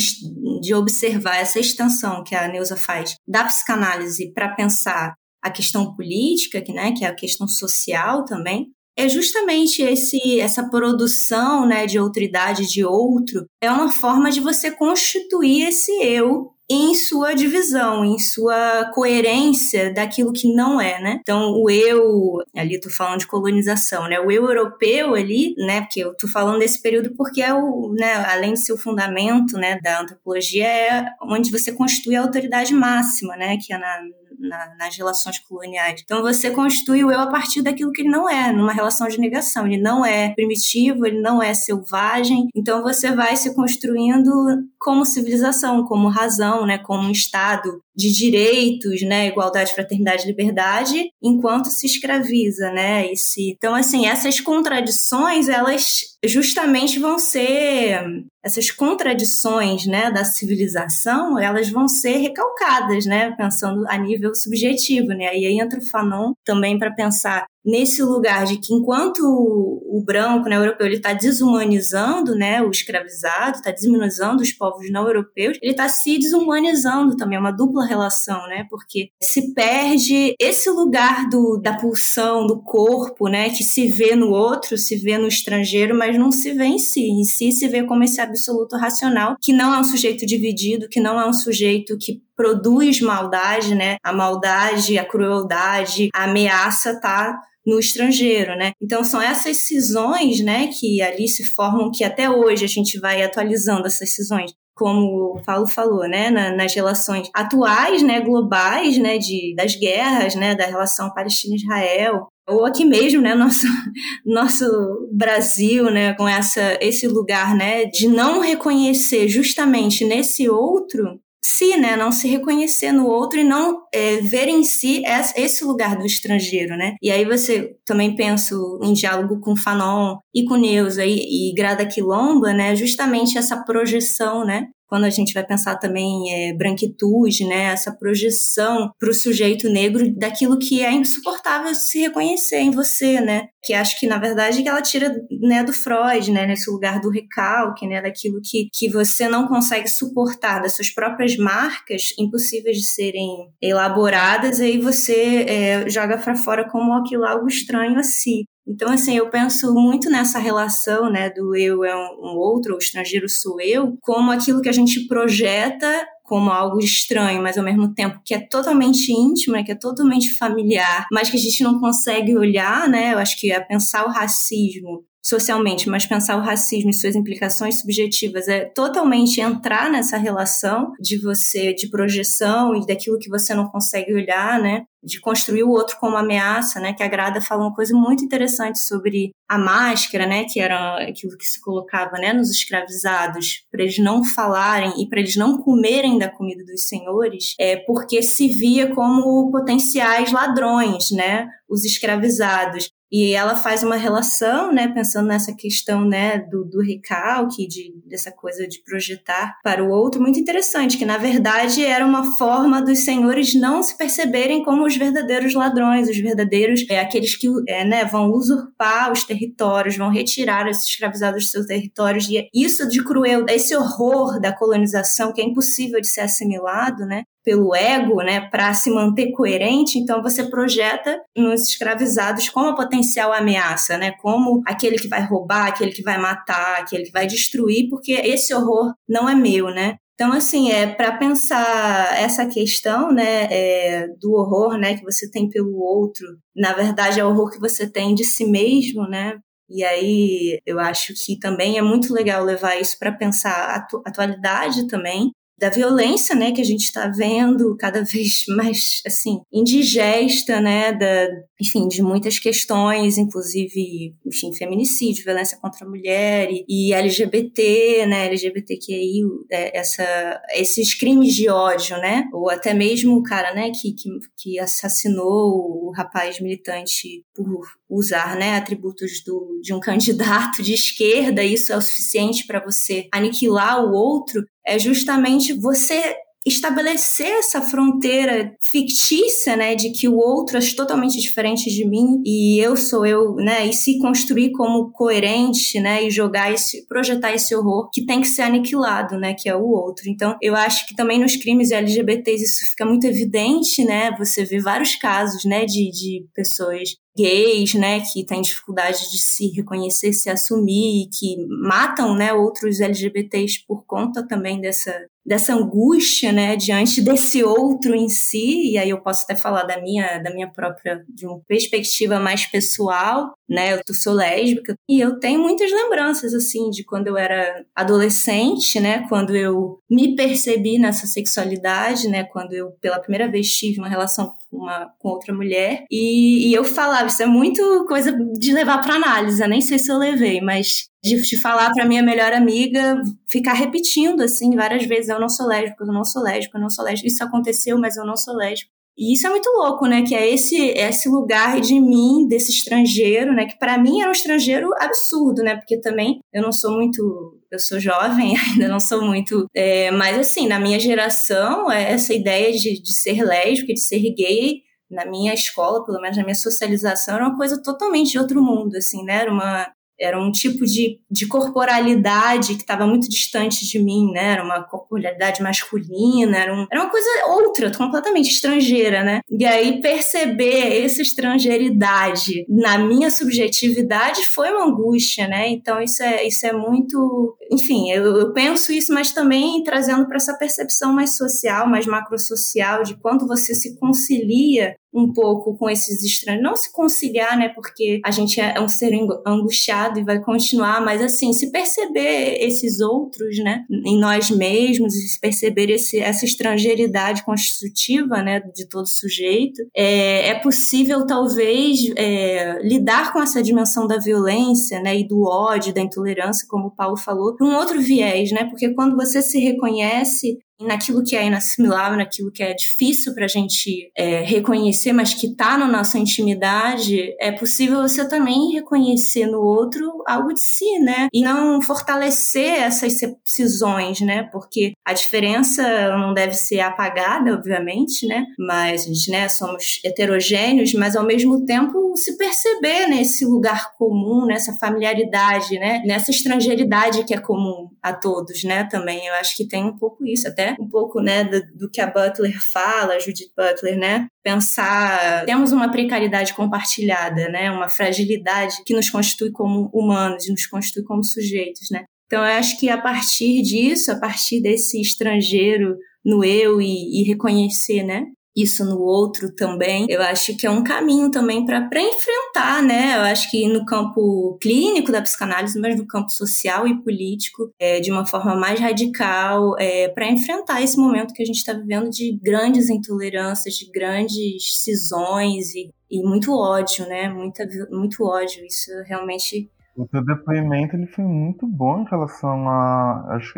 [0.61, 6.61] de observar essa extensão que a Neuza faz da psicanálise para pensar a questão política,
[6.61, 8.67] que, né, que é a questão social também,
[8.97, 14.71] é justamente esse essa produção né, de outridade de outro é uma forma de você
[14.71, 21.19] constituir esse eu em sua divisão, em sua coerência daquilo que não é, né?
[21.21, 24.19] Então, o eu, ali tô falando de colonização, né?
[24.19, 25.81] O eu europeu ali, né?
[25.81, 29.57] Porque eu tô falando desse período porque é o, né, além de ser o fundamento,
[29.57, 34.01] né, da antropologia, é onde você constitui a autoridade máxima, né, que é na,
[34.47, 36.01] na, nas relações coloniais.
[36.03, 39.19] Então você constitui o eu a partir daquilo que ele não é, numa relação de
[39.19, 39.65] negação.
[39.65, 42.47] Ele não é primitivo, ele não é selvagem.
[42.55, 44.31] Então você vai se construindo
[44.79, 51.69] como civilização, como razão, né, como um estado de direitos, né, igualdade, fraternidade, liberdade, enquanto
[51.69, 53.11] se escraviza, né?
[53.11, 53.51] E se...
[53.51, 55.85] Então, assim, essas contradições, elas
[56.25, 58.01] justamente vão ser
[58.43, 65.37] essas contradições, né, da civilização, elas vão ser recalcadas, né, pensando a nível subjetivo, né?
[65.37, 70.49] E aí entra o Fanon também para pensar nesse lugar de que enquanto o branco,
[70.49, 75.57] né, o europeu, ele está desumanizando, né, o escravizado, está desumanizando os povos não europeus,
[75.61, 81.29] ele está se desumanizando também, é uma dupla relação, né, porque se perde esse lugar
[81.29, 85.97] do, da pulsão do corpo, né, que se vê no outro, se vê no estrangeiro,
[85.97, 89.53] mas não se vê em si, em si se vê como esse absoluto racional, que
[89.53, 93.97] não é um sujeito dividido, que não é um sujeito que produz maldade, né?
[94.03, 98.73] A maldade, a crueldade, a ameaça tá no estrangeiro, né?
[98.81, 103.23] Então são essas cisões, né, que ali se formam que até hoje a gente vai
[103.23, 109.17] atualizando essas cisões como o Paulo falou, né, na, nas relações atuais, né, globais, né,
[109.17, 113.67] de, das guerras, né, da relação Palestina-Israel, ou aqui mesmo, né, nosso,
[114.25, 114.65] nosso
[115.11, 121.95] Brasil, né, com essa, esse lugar, né, de não reconhecer justamente nesse outro si, né?
[121.95, 125.03] Não se reconhecer no outro e não é, ver em si
[125.35, 126.95] esse lugar do estrangeiro, né?
[127.01, 131.85] E aí você também penso em diálogo com Fanon e com Neuza e, e Grada
[131.85, 132.75] Quilomba, né?
[132.75, 134.67] Justamente essa projeção, né?
[134.93, 140.07] Quando a gente vai pensar também é, branquitude, né, essa projeção para o sujeito negro
[140.15, 144.83] daquilo que é insuportável se reconhecer em você, né, que acho que na verdade ela
[144.83, 149.47] tira né, do Freud, né, nesse lugar do recalque, né, daquilo que, que você não
[149.47, 153.27] consegue suportar, das suas próprias marcas impossíveis de serem
[153.59, 158.43] elaboradas, e aí você é, joga para fora como aquilo algo estranho a si.
[158.65, 163.27] Então, assim, eu penso muito nessa relação, né, do eu é um outro, o estrangeiro
[163.27, 168.21] sou eu, como aquilo que a gente projeta como algo estranho, mas ao mesmo tempo
[168.25, 172.35] que é totalmente íntimo, né, que é totalmente familiar, mas que a gente não consegue
[172.37, 173.13] olhar, né?
[173.13, 177.79] Eu acho que é pensar o racismo socialmente, mas pensar o racismo e suas implicações
[177.79, 183.69] subjetivas é totalmente entrar nessa relação de você, de projeção e daquilo que você não
[183.69, 184.83] consegue olhar, né?
[185.01, 186.93] De construir o outro como ameaça, né?
[186.93, 190.43] Que a Grada fala uma coisa muito interessante sobre a máscara, né?
[190.43, 192.33] Que era aquilo que se colocava, né?
[192.33, 197.53] Nos escravizados, para eles não falarem e para eles não comerem da comida dos senhores,
[197.59, 201.47] é porque se via como potenciais ladrões, né?
[201.69, 202.89] Os escravizados.
[203.13, 208.31] E ela faz uma relação, né, pensando nessa questão, né, do, do recalque, de, dessa
[208.31, 213.05] coisa de projetar para o outro, muito interessante, que na verdade era uma forma dos
[213.05, 218.03] senhores não se perceberem como os verdadeiros ladrões, os verdadeiros, é, aqueles que é, né,
[218.03, 223.45] vão usurpar os territórios, vão retirar esses escravizados dos seus territórios, e isso de cruel,
[223.47, 228.73] esse horror da colonização que é impossível de ser assimilado, né, pelo ego, né, para
[228.73, 234.97] se manter coerente, então você projeta nos escravizados como a potencial ameaça, né, como aquele
[234.97, 239.27] que vai roubar, aquele que vai matar, aquele que vai destruir, porque esse horror não
[239.29, 239.97] é meu, né?
[240.13, 245.49] Então, assim, é para pensar essa questão, né, é, do horror, né, que você tem
[245.49, 246.25] pelo outro,
[246.55, 249.37] na verdade é o horror que você tem de si mesmo, né?
[249.69, 254.01] E aí eu acho que também é muito legal levar isso para pensar a atu
[254.05, 260.59] atualidade também, da violência, né, que a gente está vendo cada vez mais, assim, indigesta,
[260.59, 261.27] né, da,
[261.61, 268.27] enfim, de muitas questões, inclusive, enfim, feminicídio, violência contra a mulher e, e LGBT, né,
[268.27, 273.93] LGBTQI, é, essa, esses crimes de ódio, né, ou até mesmo o cara, né, que,
[273.93, 280.73] que, que assassinou o rapaz militante por usar, né, atributos do, de um candidato de
[280.73, 287.61] esquerda, isso é o suficiente para você aniquilar o outro, é justamente você estabelecer essa
[287.61, 293.05] fronteira fictícia, né, de que o outro é totalmente diferente de mim e eu sou
[293.05, 298.05] eu, né, e se construir como coerente, né, e jogar esse, projetar esse horror que
[298.05, 300.09] tem que ser aniquilado, né, que é o outro.
[300.09, 304.59] Então, eu acho que também nos crimes LGBTs isso fica muito evidente, né, você vê
[304.59, 310.29] vários casos, né, de, de pessoas gays, né, que têm dificuldade de se reconhecer, se
[310.29, 314.93] assumir, que matam, né, outros LGBTs por conta também dessa
[315.25, 319.81] dessa angústia, né, diante desse outro em si, e aí eu posso até falar da
[319.81, 325.19] minha da minha própria de uma perspectiva mais pessoal, né, eu sou lésbica e eu
[325.19, 331.05] tenho muitas lembranças assim de quando eu era adolescente, né, quando eu me percebi nessa
[331.05, 335.85] sexualidade, né, quando eu pela primeira vez tive uma relação com uma com outra mulher
[335.91, 337.07] e, e eu falava?
[337.07, 339.41] Isso é muito coisa de levar para análise.
[339.41, 343.53] Eu nem sei se eu levei, mas de, de falar para minha melhor amiga, ficar
[343.53, 346.85] repetindo assim várias vezes: eu não sou lésbica, eu não sou lésbica, eu não sou
[346.85, 347.07] lésbica.
[347.07, 348.71] Isso aconteceu, mas eu não sou lésbica.
[348.97, 350.03] E isso é muito louco, né?
[350.03, 353.45] Que é esse esse lugar de mim, desse estrangeiro, né?
[353.45, 355.55] Que para mim era um estrangeiro absurdo, né?
[355.55, 357.39] Porque também eu não sou muito.
[357.51, 359.47] Eu sou jovem, ainda não sou muito.
[359.55, 363.99] É, mas assim, na minha geração, é essa ideia de, de ser lésbica, de ser
[364.13, 364.61] gay,
[364.93, 368.75] na minha escola, pelo menos na minha socialização, era uma coisa totalmente de outro mundo,
[368.77, 369.21] assim, né?
[369.21, 374.33] Era uma, era um tipo de, de corporalidade que estava muito distante de mim, né?
[374.33, 379.21] Era uma corporalidade masculina, era, um, era uma coisa outra, completamente estrangeira, né?
[379.29, 385.47] E aí perceber essa estrangeiridade na minha subjetividade foi uma angústia, né?
[385.49, 387.37] Então isso é, isso é muito.
[387.51, 392.83] Enfim, eu, eu penso isso, mas também trazendo para essa percepção mais social, mais macrosocial,
[392.83, 396.43] de quando você se concilia um pouco com esses estranhos.
[396.43, 397.49] Não se conciliar, né?
[397.49, 398.93] Porque a gente é um ser
[399.25, 403.65] angustiado e vai continuar, mas assim, se perceber esses outros, né?
[403.69, 408.39] Em nós mesmos, se perceber esse, essa estrangeiridade constitutiva, né?
[408.39, 414.97] De todo sujeito, é, é possível, talvez, é, lidar com essa dimensão da violência, né?
[414.97, 418.45] E do ódio, da intolerância, como o Paulo falou, um outro viés, né?
[418.45, 423.27] Porque quando você se reconhece naquilo que é inassimilável, naquilo que é difícil para a
[423.27, 429.41] gente é, reconhecer, mas que está na nossa intimidade, é possível você também reconhecer no
[429.41, 431.07] outro algo de si, né?
[431.13, 434.23] E não fortalecer essas cisões, né?
[434.31, 438.25] Porque a diferença não deve ser apagada, obviamente, né?
[438.37, 444.25] Mas a gente, né, somos heterogêneos, mas ao mesmo tempo se perceber nesse lugar comum,
[444.25, 445.81] nessa familiaridade, né?
[445.85, 448.63] Nessa estrangeiridade que é comum a todos, né?
[448.65, 451.81] Também eu acho que tem um pouco isso, até um pouco, né, do, do, que
[451.81, 454.07] a Butler fala, a Judith Butler, né?
[454.23, 457.51] Pensar, temos uma precariedade compartilhada, né?
[457.51, 461.85] Uma fragilidade que nos constitui como humanos, nos constitui como sujeitos, né?
[462.05, 467.03] Então, eu acho que a partir disso, a partir desse estrangeiro no eu e, e
[467.03, 468.05] reconhecer, né?
[468.35, 469.85] Isso no outro também.
[469.89, 472.97] Eu acho que é um caminho também para enfrentar, né?
[472.97, 477.79] Eu acho que no campo clínico da psicanálise, mas no campo social e político, é,
[477.79, 481.89] de uma forma mais radical, é, para enfrentar esse momento que a gente está vivendo
[481.89, 487.09] de grandes intolerâncias, de grandes cisões e, e muito ódio, né?
[487.09, 488.43] Muita, muito ódio.
[488.45, 489.49] Isso realmente.
[489.75, 493.15] O teu depoimento ele foi muito bom em relação a.
[493.15, 493.33] Acho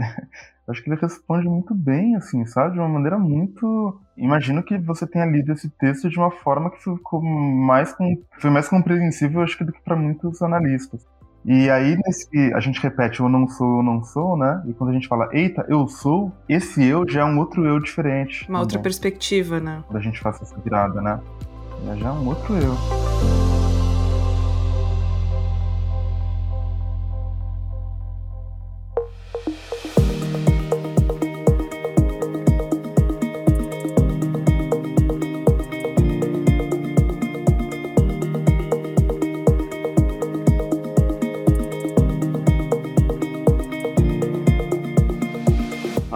[0.67, 2.73] acho que ele responde muito bem, assim, sabe?
[2.73, 3.99] De uma maneira muito.
[4.17, 8.17] Imagino que você tenha lido esse texto de uma forma que ficou mais com...
[8.39, 11.05] foi mais compreensível, acho que, do que para muitos analistas.
[11.47, 14.63] E aí, nesse, a gente repete eu não sou, eu não sou, né?
[14.67, 17.79] E quando a gente fala, eita, eu sou, esse eu já é um outro eu
[17.79, 18.41] diferente.
[18.41, 18.61] Uma também.
[18.61, 19.83] outra perspectiva, né?
[19.85, 21.19] Quando a gente faz essa virada, né?
[21.97, 23.54] Já é um outro eu.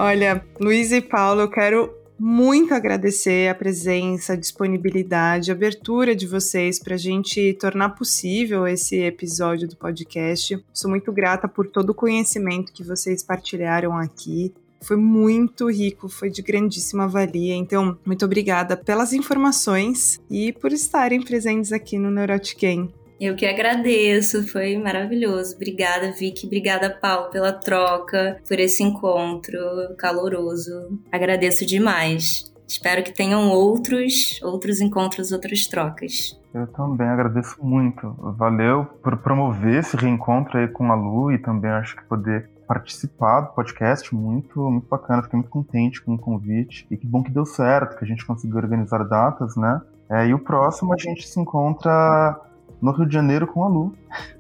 [0.09, 6.25] Olha, Luiz e Paulo, eu quero muito agradecer a presença, a disponibilidade, a abertura de
[6.25, 10.65] vocês para a gente tornar possível esse episódio do podcast.
[10.73, 14.51] Sou muito grata por todo o conhecimento que vocês partilharam aqui.
[14.81, 17.53] Foi muito rico, foi de grandíssima valia.
[17.53, 22.91] Então, muito obrigada pelas informações e por estarem presentes aqui no Neurotiquem.
[23.19, 25.55] Eu que agradeço, foi maravilhoso.
[25.55, 26.47] Obrigada, Vicky.
[26.47, 29.59] Obrigada, Paulo, pela troca, por esse encontro
[29.97, 30.99] caloroso.
[31.11, 32.49] Agradeço demais.
[32.65, 36.39] Espero que tenham outros, outros encontros, outras trocas.
[36.53, 38.15] Eu também agradeço muito.
[38.37, 43.41] Valeu por promover esse reencontro aí com a Lu e também acho que poder participar
[43.41, 45.23] do podcast, muito, muito bacana.
[45.23, 48.25] Fiquei muito contente com o convite e que bom que deu certo, que a gente
[48.25, 49.81] conseguiu organizar datas, né?
[50.09, 52.39] É, e o próximo a gente se encontra
[52.81, 53.93] no Rio de Janeiro com a Lu.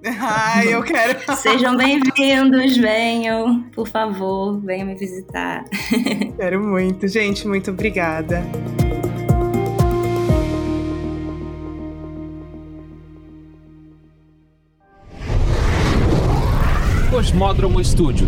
[0.05, 1.19] Ai, eu quero.
[1.35, 5.65] Sejam bem-vindos, venham, por favor, venham me visitar.
[6.37, 8.43] Quero muito, gente, muito obrigada.
[17.11, 18.27] Cosmódromo Estúdio